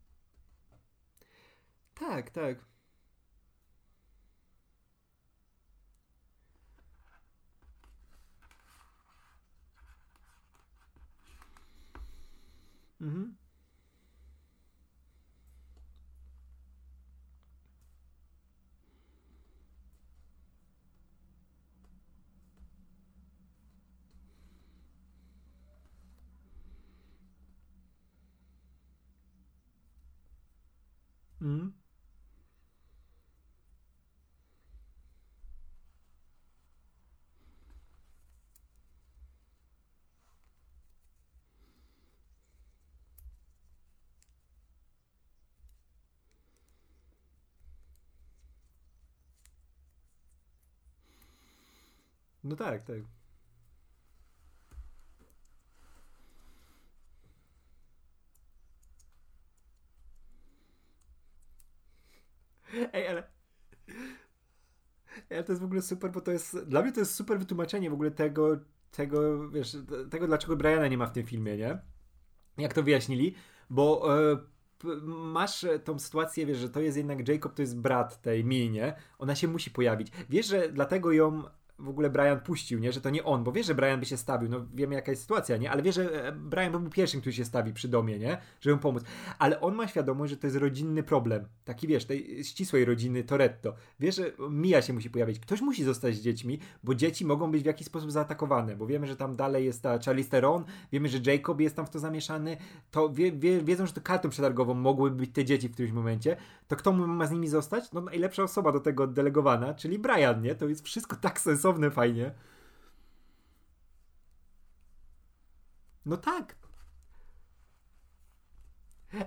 [1.94, 2.71] Tak, tak.
[13.02, 13.36] Mhm.
[31.40, 31.81] Mhm.
[52.52, 52.96] No tak, tak.
[62.92, 63.22] Ej, ale...
[65.30, 66.58] Ale to jest w ogóle super, bo to jest...
[66.58, 69.76] Dla mnie to jest super wytłumaczenie w ogóle tego, tego, wiesz,
[70.10, 71.78] tego, dlaczego Briana nie ma w tym filmie, nie?
[72.58, 73.34] Jak to wyjaśnili,
[73.70, 74.18] bo...
[74.32, 74.38] E,
[75.06, 79.34] masz tą sytuację, wiesz, że to jest jednak Jacob, to jest brat tej Minie, ona
[79.34, 80.12] się musi pojawić.
[80.28, 81.42] Wiesz, że dlatego ją
[81.78, 82.92] w ogóle Brian puścił, nie?
[82.92, 85.22] Że to nie on, bo wie, że Brian by się stawił, no wiemy jaka jest
[85.22, 85.70] sytuacja, nie?
[85.70, 88.38] Ale wie, że e, Brian był pierwszym, który się stawi przy domie, nie?
[88.60, 89.04] Żeby mu pomóc.
[89.38, 91.44] Ale on ma świadomość, że to jest rodzinny problem.
[91.64, 93.74] Taki, wiesz, tej ścisłej rodziny Toretto.
[94.00, 95.40] Wie, że Mia się musi pojawić.
[95.40, 99.06] Ktoś musi zostać z dziećmi, bo dzieci mogą być w jakiś sposób zaatakowane, bo wiemy,
[99.06, 102.56] że tam dalej jest ta Charlize Theron, wiemy, że Jacob jest tam w to zamieszany,
[102.90, 106.36] to wie, wie, wiedzą, że to kartą przetargową mogłyby być te dzieci w którymś momencie,
[106.72, 107.92] to kto ma z nimi zostać?
[107.92, 110.54] No najlepsza osoba do tego oddelegowana, czyli Brian, nie?
[110.54, 112.34] To jest wszystko tak sensowne fajnie.
[116.06, 116.56] No tak.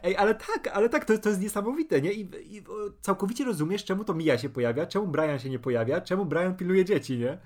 [0.03, 2.13] Ej, ale tak, ale tak, to, to jest niesamowite, nie?
[2.13, 2.63] I, I,
[3.01, 6.85] całkowicie rozumiesz, czemu to Mia się pojawia, czemu Brian się nie pojawia, czemu Brian pilnuje
[6.85, 7.37] dzieci, nie?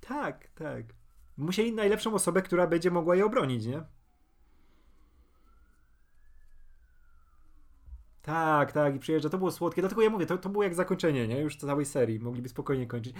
[0.00, 1.05] Tak, tak.
[1.36, 3.82] Musieli najlepszą osobę, która będzie mogła je obronić, nie?
[8.22, 9.28] Tak, tak, i przyjeżdża.
[9.28, 9.82] To było słodkie.
[9.82, 11.40] Dlatego ja mówię, to, to było jak zakończenie, nie?
[11.40, 12.18] Już całej serii.
[12.20, 13.14] Mogliby spokojnie kończyć.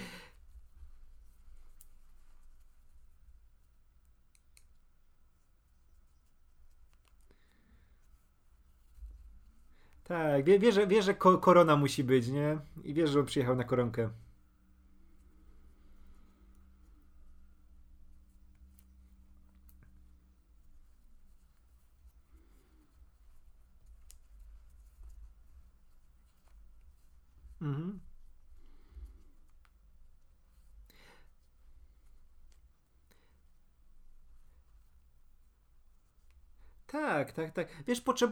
[10.05, 12.59] Tak, wie, wie, że, wie, że korona musi być, nie?
[12.85, 14.11] I wiesz, że on przyjechał na koronkę.
[27.61, 28.01] Mhm.
[37.27, 37.69] Tak, tak, tak.
[37.87, 38.31] Wiesz, potrzeb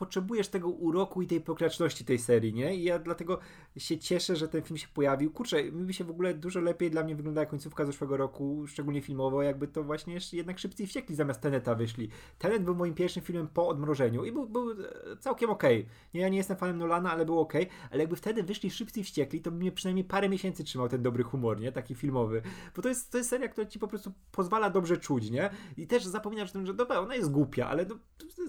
[0.00, 2.76] potrzebujesz tego uroku i tej pokraczności tej serii, nie?
[2.76, 3.38] I ja dlatego
[3.76, 5.30] się cieszę, że ten film się pojawił.
[5.30, 9.42] Kurczę, mi się w ogóle dużo lepiej dla mnie wyglądała końcówka zeszłego roku, szczególnie filmowo,
[9.42, 12.08] jakby to właśnie jednak szybciej wściekli zamiast Teneta wyszli.
[12.38, 14.74] Tenet był moim pierwszym filmem po odmrożeniu i był, był
[15.20, 15.80] całkiem okej.
[15.80, 15.92] Okay.
[16.14, 17.88] Nie, ja nie jestem fanem Nolana, ale był okej, okay.
[17.90, 21.24] ale jakby wtedy wyszli szybciej wściekli, to by mnie przynajmniej parę miesięcy trzymał ten dobry
[21.24, 21.72] humor, nie?
[21.72, 22.42] Taki filmowy.
[22.76, 25.50] Bo to jest, to jest seria, która ci po prostu pozwala dobrze czuć, nie?
[25.76, 27.94] I też zapominasz o tym, że dobra, ona jest głupia, ale no,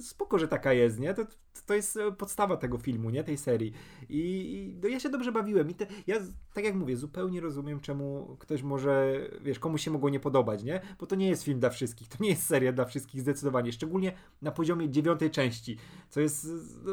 [0.02, 1.14] spoko, że taka jest, nie?
[1.14, 1.26] To,
[1.66, 3.24] to jest e, podstawa tego filmu, nie?
[3.24, 3.74] Tej serii.
[4.10, 5.70] I, no ja się dobrze bawiłem.
[5.70, 6.16] I te, ja,
[6.54, 10.82] tak jak mówię, zupełnie rozumiem, czemu ktoś może, wiesz, komuś się mogło nie podobać, nie?
[11.00, 12.08] Bo to nie jest film dla wszystkich.
[12.08, 13.72] To nie jest seria dla wszystkich zdecydowanie.
[13.72, 15.78] Szczególnie na poziomie dziewiątej części.
[16.10, 16.48] Co jest,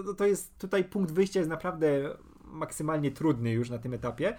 [0.04, 4.36] no, to jest tutaj punkt wyjścia jest naprawdę maksymalnie trudny już na tym etapie.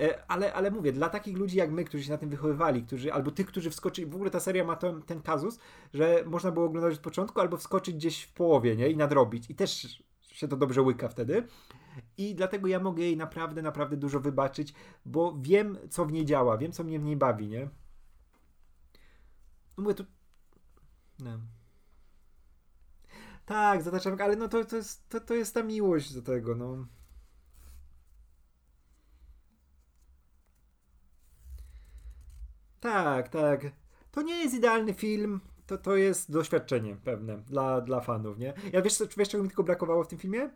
[0.00, 3.12] E, ale, ale mówię, dla takich ludzi jak my, którzy się na tym wychowywali, którzy,
[3.12, 5.58] albo tych, którzy wskoczyli, w ogóle ta seria ma ten, ten kazus,
[5.94, 8.88] że można było oglądać od początku, albo wskoczyć gdzieś w połowie, nie?
[8.88, 9.50] I nadrobić.
[9.50, 11.46] I też się to dobrze łyka wtedy.
[12.18, 14.74] I dlatego ja mogę jej naprawdę, naprawdę dużo wybaczyć,
[15.06, 17.68] bo wiem, co w niej działa, wiem, co mnie w niej bawi, nie?
[19.76, 20.04] No mówię, tu...
[21.18, 21.40] No.
[23.46, 26.86] Tak, zataczam, ale no to, to, jest, to, to jest ta miłość do tego, no.
[32.80, 33.60] Tak, tak.
[34.12, 38.54] To nie jest idealny film, to, to jest doświadczenie pewne dla, dla fanów, nie?
[38.72, 40.50] Ja wiesz, wiesz, czego mi tylko brakowało w tym filmie?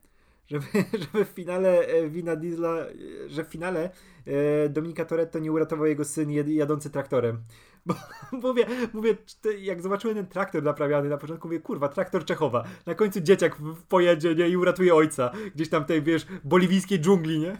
[0.46, 0.66] Żeby,
[1.12, 2.88] żeby w finale e, Wina Diesla, e,
[3.28, 3.90] że w finale
[4.26, 7.42] e, Dominika Toretto nie uratował jego syn jadący traktorem.
[7.86, 7.94] Bo
[8.32, 9.16] mówię, mówię,
[9.58, 12.64] jak zobaczyłem ten traktor naprawiany na początku, mówię, kurwa, traktor Czechowa.
[12.86, 13.56] Na końcu dzieciak
[13.88, 15.30] pojedzie nie, i uratuje ojca.
[15.54, 17.56] Gdzieś tam tej, wiesz, boliwijskiej dżungli, nie?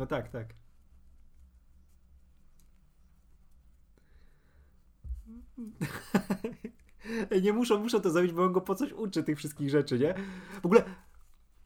[0.00, 0.46] No tak, tak.
[7.42, 10.14] Nie muszą, muszą to zrobić, bo on go po coś uczy tych wszystkich rzeczy, nie?
[10.62, 10.84] W ogóle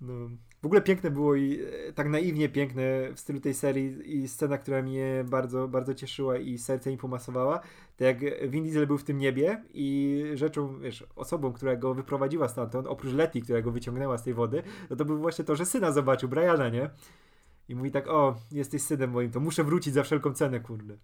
[0.00, 0.30] no,
[0.62, 2.82] w ogóle piękne było i e, tak naiwnie piękne
[3.14, 7.60] w stylu tej serii i scena, która mnie bardzo, bardzo cieszyła i serce mi pomasowała,
[7.96, 12.48] to jak Vin Diesel był w tym niebie i rzeczą, wiesz, osobą, która go wyprowadziła
[12.48, 15.66] stamtąd, oprócz Letty, która go wyciągnęła z tej wody, no to był właśnie to, że
[15.66, 16.90] syna zobaczył, Briana, nie?
[17.68, 20.96] I mówi tak, o, jesteś synem moim, to muszę wrócić za wszelką cenę, kurde.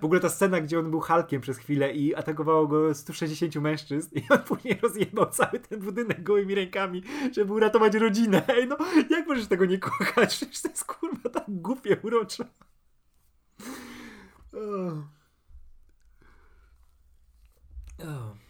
[0.00, 4.08] W ogóle ta scena, gdzie on był Hulkiem przez chwilę i atakowało go 160 mężczyzn
[4.18, 8.42] i on później rozjebał cały ten budynek gołymi rękami, żeby uratować rodzinę.
[8.48, 8.76] Ej, no,
[9.10, 10.36] jak możesz tego nie kochać?
[10.36, 12.44] Przecież to jest kurwa tak głupie, urocze.
[14.52, 15.08] Oh.
[17.98, 18.47] Oh.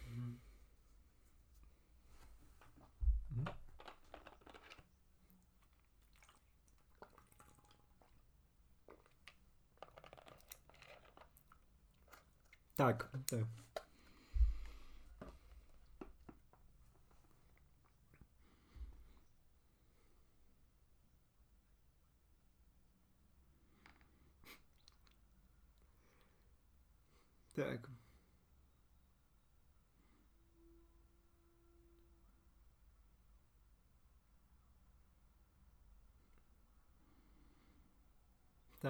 [12.79, 13.09] Tak.
[13.27, 13.47] Tak.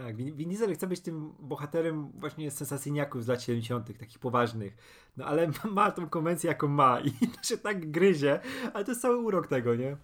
[0.09, 4.77] Tak, Vin Diesel chce być tym bohaterem właśnie sensacyjniaków z lat 70., takich poważnych.
[5.17, 8.41] No ale ma, tą konwencję, jaką ma i to się tak gryzie,
[8.75, 9.97] ale to jest cały urok tego, nie?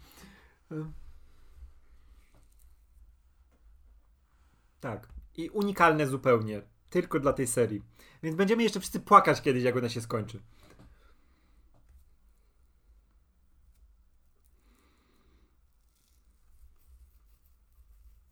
[4.81, 5.09] Tak.
[5.37, 6.63] I unikalne zupełnie.
[6.91, 7.83] Tylko dla tej serii.
[8.23, 10.41] Więc będziemy jeszcze wszyscy płakać kiedyś, jak ona się skończy.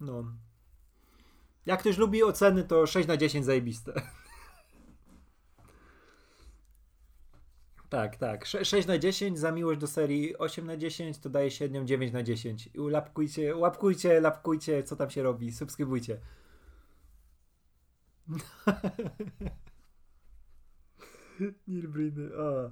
[0.01, 0.25] No.
[1.67, 4.03] Jak ktoś lubi oceny, to 6 na 10 zajebiste.
[7.93, 8.47] Tak, tak.
[8.47, 12.23] 6 na 10 za miłość do serii 8 na 10 to daje średnią 9 na
[12.23, 12.69] 10.
[12.75, 16.21] I łapkujcie, łapkujcie, lapkujcie, co tam się robi, subskrybujcie.
[21.69, 22.71] Nilbriny, o.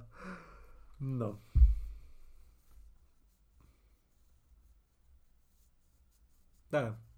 [0.99, 1.37] No.
[6.71, 7.10] Tak.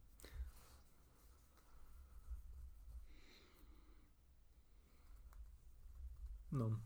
[6.54, 6.80] No.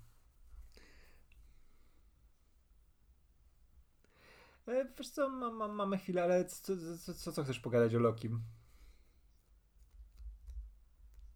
[4.67, 6.73] E, wiesz co, ma, ma, mamy chwilę, ale co,
[7.05, 8.41] co, co, co chcesz pogadać o Lokim?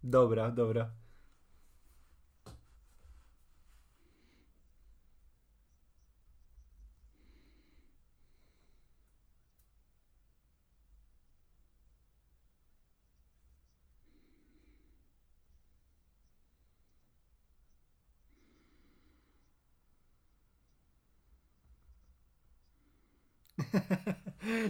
[0.03, 0.91] Dobra, dobra.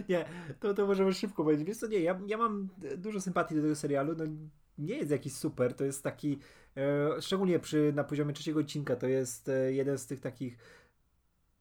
[0.08, 0.24] nie,
[0.60, 1.66] to, to możemy szybko powiedzieć.
[1.66, 4.14] Wiesz co, nie, ja, ja mam dużo sympatii do tego serialu.
[4.16, 4.24] No,
[4.78, 6.38] nie jest jakiś super, to jest taki,
[6.76, 10.58] e, szczególnie przy, na poziomie trzeciego odcinka, to jest e, jeden z tych takich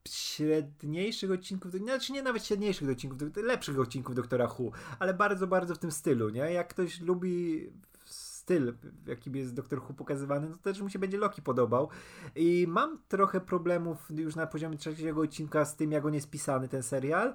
[0.08, 5.80] średniejszych odcinków, znaczy nie nawet średniejszych odcinków, lepszych odcinków Doktora Who, ale bardzo, bardzo w
[5.80, 6.40] tym stylu, nie?
[6.40, 7.70] Jak ktoś lubi
[8.06, 8.74] styl,
[9.08, 11.90] jakim jest Doktor Who pokazywany, no to też mu się będzie Loki podobał.
[12.36, 16.68] I mam trochę problemów już na poziomie trzeciego odcinka z tym, jak on jest pisany,
[16.68, 17.34] ten serial,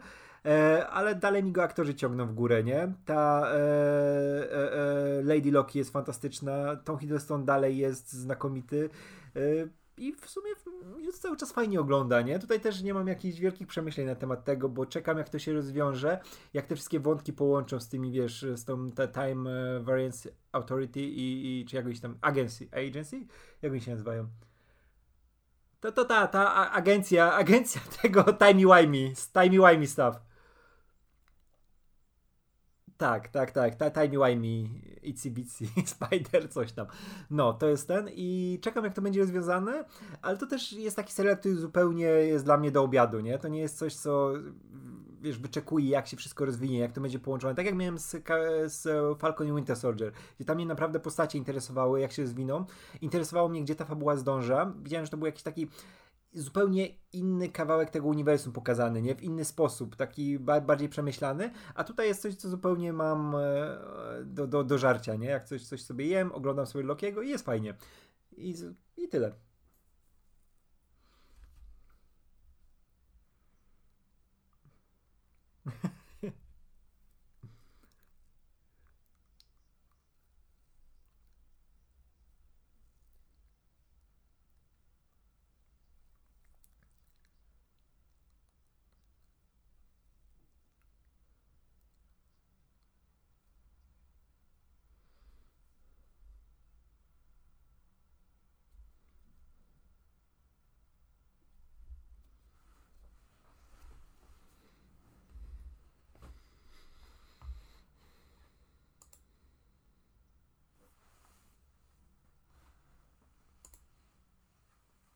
[0.91, 2.93] ale dalej mi go aktorzy ciągną w górę, nie?
[3.05, 3.57] Ta e,
[4.53, 8.91] e, e Lady Loki jest fantastyczna, Tom Hiddleston dalej jest znakomity.
[9.37, 9.41] E,
[9.99, 10.51] i w sumie
[10.99, 12.39] jest cały czas fajnie ogląda, nie?
[12.39, 15.53] Tutaj też nie mam jakichś wielkich przemyśleń na temat tego, bo czekam jak to się
[15.53, 16.21] rozwiąże,
[16.55, 21.61] jak te wszystkie wątki połączą z tymi, wiesz, z tą Time e, Variance Authority i,
[21.61, 23.27] i czy jakąś tam agency, agency?
[23.63, 24.29] Jak oni się nazywają?
[25.81, 30.27] To, to ta, ta agencja, agencja tego timey-wimey, timey-wimey stuff.
[32.99, 33.75] Tak, tak, tak.
[33.75, 34.71] Ta, Tiny Wimey,
[35.03, 36.87] Itsy Bitsy, Spider, coś tam.
[37.31, 39.85] No, to jest ten i czekam jak to będzie rozwiązane,
[40.23, 43.39] ale to też jest taki serial, który zupełnie jest dla mnie do obiadu, nie?
[43.39, 44.33] To nie jest coś, co
[45.23, 47.55] wiesz, wyczekuję jak się wszystko rozwinie, jak to będzie połączone.
[47.55, 48.17] Tak jak miałem z,
[48.67, 48.89] z
[49.19, 52.65] Falcon i Winter Soldier, gdzie tam mnie naprawdę postacie interesowały, jak się rozwiną.
[53.01, 54.73] Interesowało mnie, gdzie ta fabuła zdąża.
[54.83, 55.69] Widziałem, że to był jakiś taki
[56.37, 59.15] zupełnie inny kawałek tego uniwersum pokazany, nie?
[59.15, 63.79] W inny sposób, taki bardziej przemyślany, a tutaj jest coś, co zupełnie mam e,
[64.25, 65.27] do, do, do żarcia, nie?
[65.29, 67.75] Jak coś, coś sobie jem, oglądam sobie Lokiego i jest fajnie.
[68.37, 68.55] I,
[68.97, 69.33] i tyle.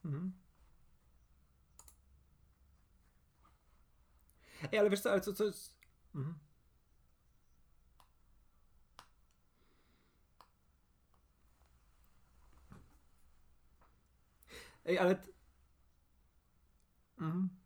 [0.05, 0.33] Mhm.
[4.73, 5.77] Ej, ale wiesz co, ale co, co jest...
[6.15, 6.35] Mhm.
[14.85, 15.17] Ej, ale...
[17.21, 17.60] Mhm.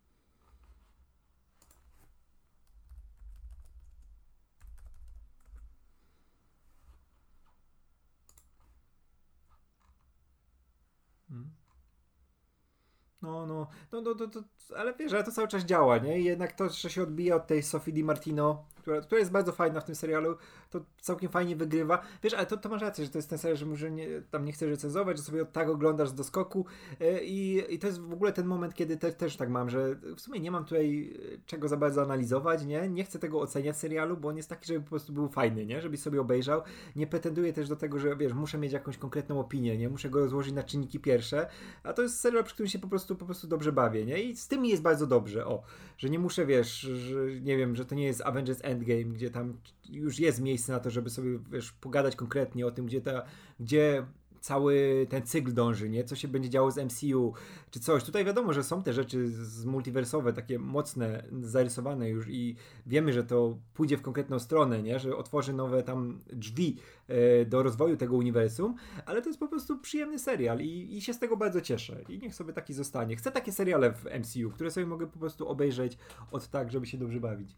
[13.25, 14.43] No, no, no, no, to, to,
[14.77, 16.21] ale wiesz, ale to cały czas działa, nie?
[16.21, 19.53] I jednak to, że się odbija od tej Sophie Di Martino, która, która jest bardzo
[19.53, 20.37] fajna w tym serialu,
[20.71, 22.03] to całkiem fajnie wygrywa.
[22.23, 24.45] Wiesz, ale to, to masz rację, że to jest ten serial, że może nie, tam
[24.45, 26.67] nie chcesz recenzować, że sobie tak oglądasz do skoku
[27.01, 29.95] yy, i, i to jest w ogóle ten moment, kiedy te, też tak mam, że
[30.17, 32.89] w sumie nie mam tutaj e, czego za bardzo analizować, nie?
[32.89, 35.81] Nie chcę tego oceniać serialu, bo on jest taki, żeby po prostu był fajny, nie?
[35.81, 36.63] Żebyś sobie obejrzał.
[36.97, 39.89] Nie pretenduję też do tego, że wiesz, muszę mieć jakąś konkretną opinię, nie?
[39.89, 41.47] Muszę go rozłożyć na czynniki pierwsze,
[41.83, 44.23] a to jest serial, przy którym się po prostu po prostu dobrze bawię, nie?
[44.23, 45.63] I z tym jest bardzo dobrze, o,
[45.99, 49.59] że nie muszę, wiesz, że nie wiem, że to nie jest Avengers Endgame, gdzie tam
[49.89, 53.23] już jest miejsce na to, żeby sobie, wiesz, pogadać konkretnie o tym, gdzie ta,
[53.61, 54.07] gdzie
[54.45, 56.05] cały ten cykl dąży, nie?
[56.05, 57.33] Co się będzie działo z MCU,
[57.71, 58.05] czy coś.
[58.05, 63.25] Tutaj wiadomo, że są te rzeczy z multiwersowe, takie mocne, zarysowane już i wiemy, że
[63.25, 64.99] to pójdzie w konkretną stronę, nie?
[64.99, 66.79] Że otworzy nowe tam drzwi
[67.09, 68.75] e, do rozwoju tego uniwersum,
[69.07, 72.19] ale to jest po prostu przyjemny serial i, i się z tego bardzo cieszę i
[72.19, 73.17] niech sobie taki zostanie.
[73.17, 75.99] Chcę takie seriale w MCU, które sobie mogę po prostu obejrzeć
[76.31, 77.57] od tak, żeby się dobrze bawić.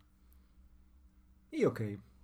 [1.52, 1.94] I okej.
[1.94, 2.15] Okay.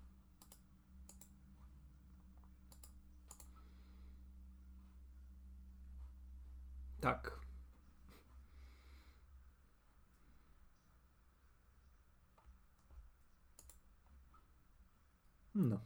[7.03, 7.32] Tak.
[15.55, 15.80] No.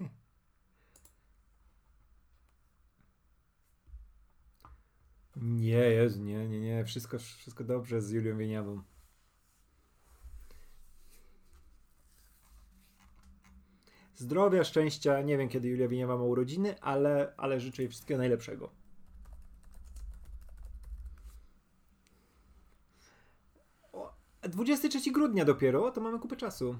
[5.36, 6.84] Nie, jest, nie, nie, nie.
[6.84, 8.82] Wszystko, wszystko dobrze z Julią Wieniawą.
[14.20, 15.22] Zdrowia, szczęścia.
[15.22, 18.70] Nie wiem, kiedy Julia Wieniawa ma urodziny, ale, ale życzę jej wszystkiego najlepszego.
[23.92, 26.76] O, 23 grudnia dopiero, to mamy kupę czasu.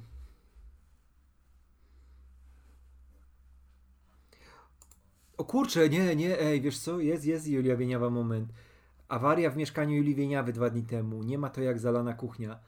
[5.36, 8.52] O kurczę, nie, nie, ej, wiesz co, jest, jest Julia Wieniawa moment.
[9.08, 11.22] Awaria w mieszkaniu Julii Wieniawy dwa dni temu.
[11.22, 12.58] Nie ma to jak zalana kuchnia.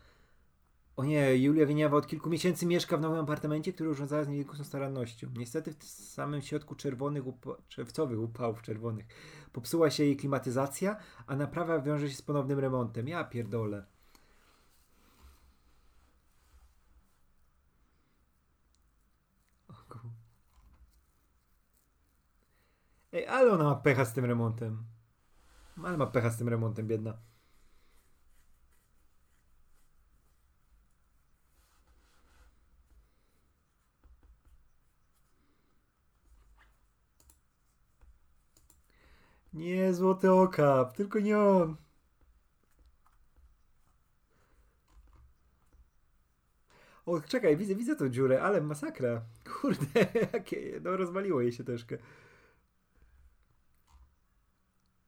[0.96, 4.64] O nie, Julia Wieniawa od kilku miesięcy mieszka w nowym apartamencie, który urządzała z niewielką
[4.64, 5.28] starannością.
[5.36, 9.06] Niestety w samym środku czerwonych, upa czerwcowych upałów czerwonych
[9.52, 13.08] popsuła się jej klimatyzacja, a naprawa wiąże się z ponownym remontem.
[13.08, 13.84] Ja pierdolę.
[23.12, 24.84] Ej, ale ona ma pecha z tym remontem.
[25.84, 27.31] Ale ma pecha z tym remontem, biedna.
[39.62, 41.76] Nie, złoty okap, tylko nie on.
[47.06, 49.22] O, czekaj, widzę, widzę tą dziurę, ale masakra.
[49.60, 51.98] Kurde, jakie, no rozwaliło jej się troszkę.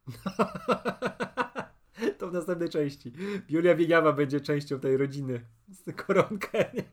[2.18, 3.12] to w następnej części.
[3.48, 5.44] Julia Wieniawa będzie częścią tej rodziny.
[5.68, 6.84] Z koronkę, nie?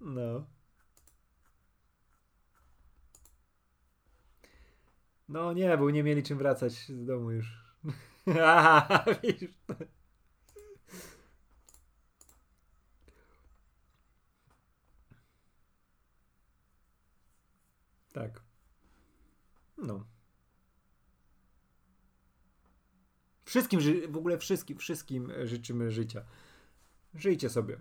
[0.00, 0.53] No.
[5.28, 7.64] No nie, bo nie mieli czym wracać z domu już.
[8.44, 9.04] Aha.
[18.12, 18.42] Tak.
[19.78, 20.04] No.
[23.44, 26.24] Wszystkim, w ogóle wszystkim, wszystkim życzymy życia.
[27.14, 27.80] Żyjcie sobie.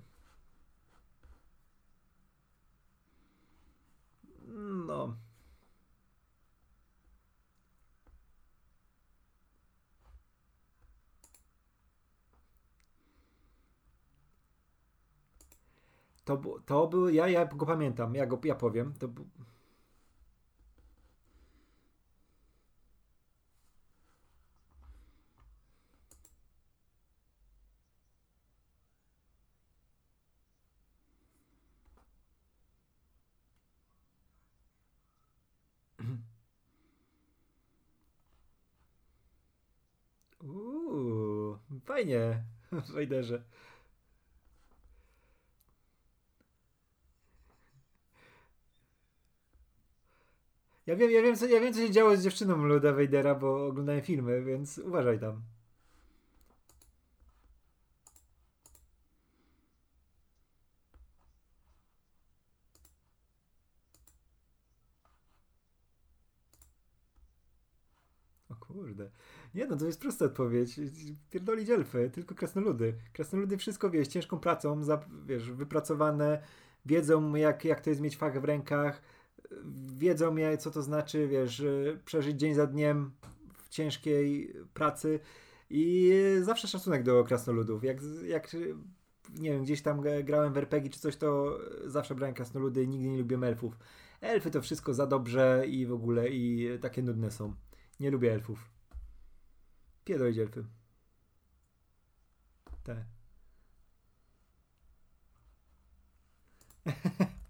[4.88, 5.18] No.
[16.26, 18.94] To, to był, ja, ja go pamiętam, ja go ja powiem.
[19.00, 19.26] To był,
[40.44, 42.44] Uuu, fajnie,
[42.94, 43.44] Wejderze.
[50.88, 53.68] Ja wiem, ja, wiem, co, ja wiem, co się działo z dziewczyną Luda Vadera, bo
[53.68, 55.42] oglądałem filmy, więc uważaj tam.
[68.50, 69.10] O kurde.
[69.56, 70.80] Nie no, to jest prosta odpowiedź.
[71.32, 72.94] Pierdolić elfy, tylko krasnoludy.
[73.14, 76.42] Krasnoludy wszystko, wiesz, ciężką pracą, za, wiesz, wypracowane,
[76.86, 79.02] wiedzą jak, jak to jest mieć fach w rękach,
[79.98, 81.64] wiedzą co to znaczy, wiesz,
[82.06, 83.12] przeżyć dzień za dniem
[83.54, 85.20] w ciężkiej pracy
[85.70, 86.12] i
[86.42, 87.84] zawsze szacunek do krasnoludów.
[87.84, 88.56] Jak, jak
[89.40, 93.18] nie wiem, gdzieś tam grałem w RPG czy coś, to zawsze brałem krasnoludy nigdy nie
[93.18, 93.78] lubiłem elfów.
[94.22, 97.56] Elfy to wszystko za dobrze i w ogóle i takie nudne są.
[98.00, 98.70] Nie lubię elfów.
[100.06, 100.66] Pierdolić elfy.
[102.84, 102.98] Tak.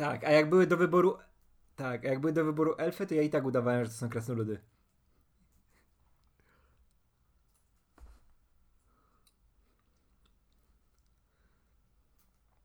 [0.00, 1.18] Tak, a jak były do wyboru.
[1.76, 4.60] Tak, jak były do wyboru elfy, to ja i tak udawałem, że to są krasnoludy.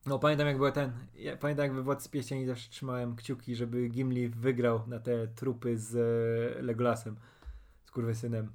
[0.05, 2.09] No pamiętam jak był ten, ja pamiętam jak we Władcy
[2.45, 7.15] zawsze trzymałem kciuki, żeby Gimli wygrał na te trupy z e, Legolasem,
[7.85, 8.51] z synem.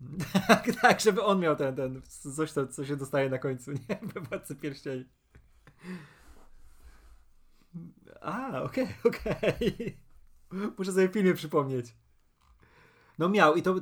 [0.48, 2.02] tak, tak, żeby on miał ten, ten,
[2.36, 3.98] coś to, co się dostaje na końcu, nie?
[4.14, 4.56] We Władcy.
[8.20, 9.96] A, okej, okay, okej.
[10.50, 10.72] Okay.
[10.78, 11.96] Muszę sobie filmie przypomnieć.
[13.18, 13.74] No miał i to...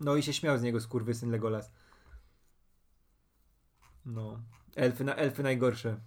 [0.00, 0.80] No i się śmiał z niego
[1.14, 1.72] syn Legolas.
[4.04, 4.40] No.
[4.76, 6.00] Elfy, na, elfy najgorsze.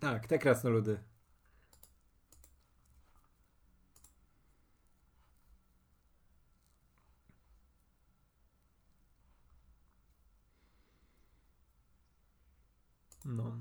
[0.00, 0.98] Tak, te krasnoludy.
[13.24, 13.58] No.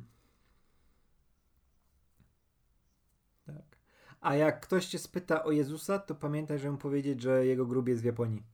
[3.45, 3.77] Tak.
[4.21, 7.87] A jak ktoś cię spyta o Jezusa, to pamiętaj, że mu powiedzieć, że jego grób
[7.87, 8.43] jest w Japonii.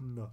[0.00, 0.30] No.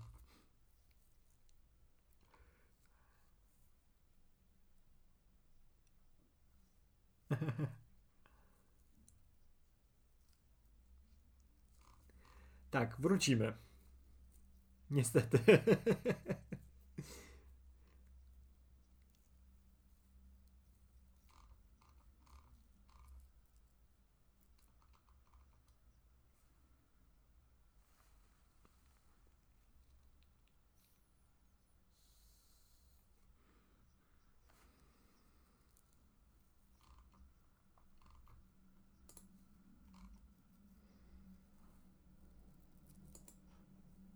[12.71, 13.53] tak, wrócimy.
[14.91, 15.39] Niestety.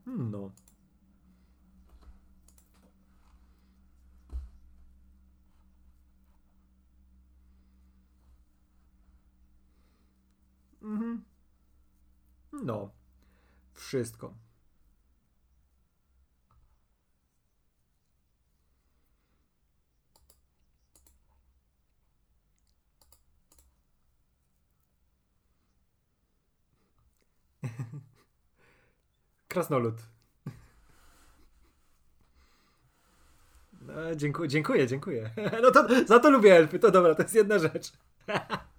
[0.05, 0.51] No.
[10.81, 11.26] Mhm.
[12.63, 12.91] No.
[13.91, 14.34] Wszystko.
[29.47, 29.95] Krasnolud.
[33.81, 35.30] No, dziękuję, dziękuję, dziękuję.
[35.61, 37.91] No to za to lubię elfy, to dobra, to jest jedna rzecz.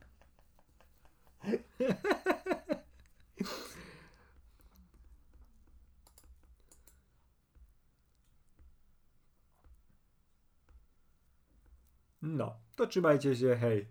[12.23, 13.87] No, to trzymajcie się, hej.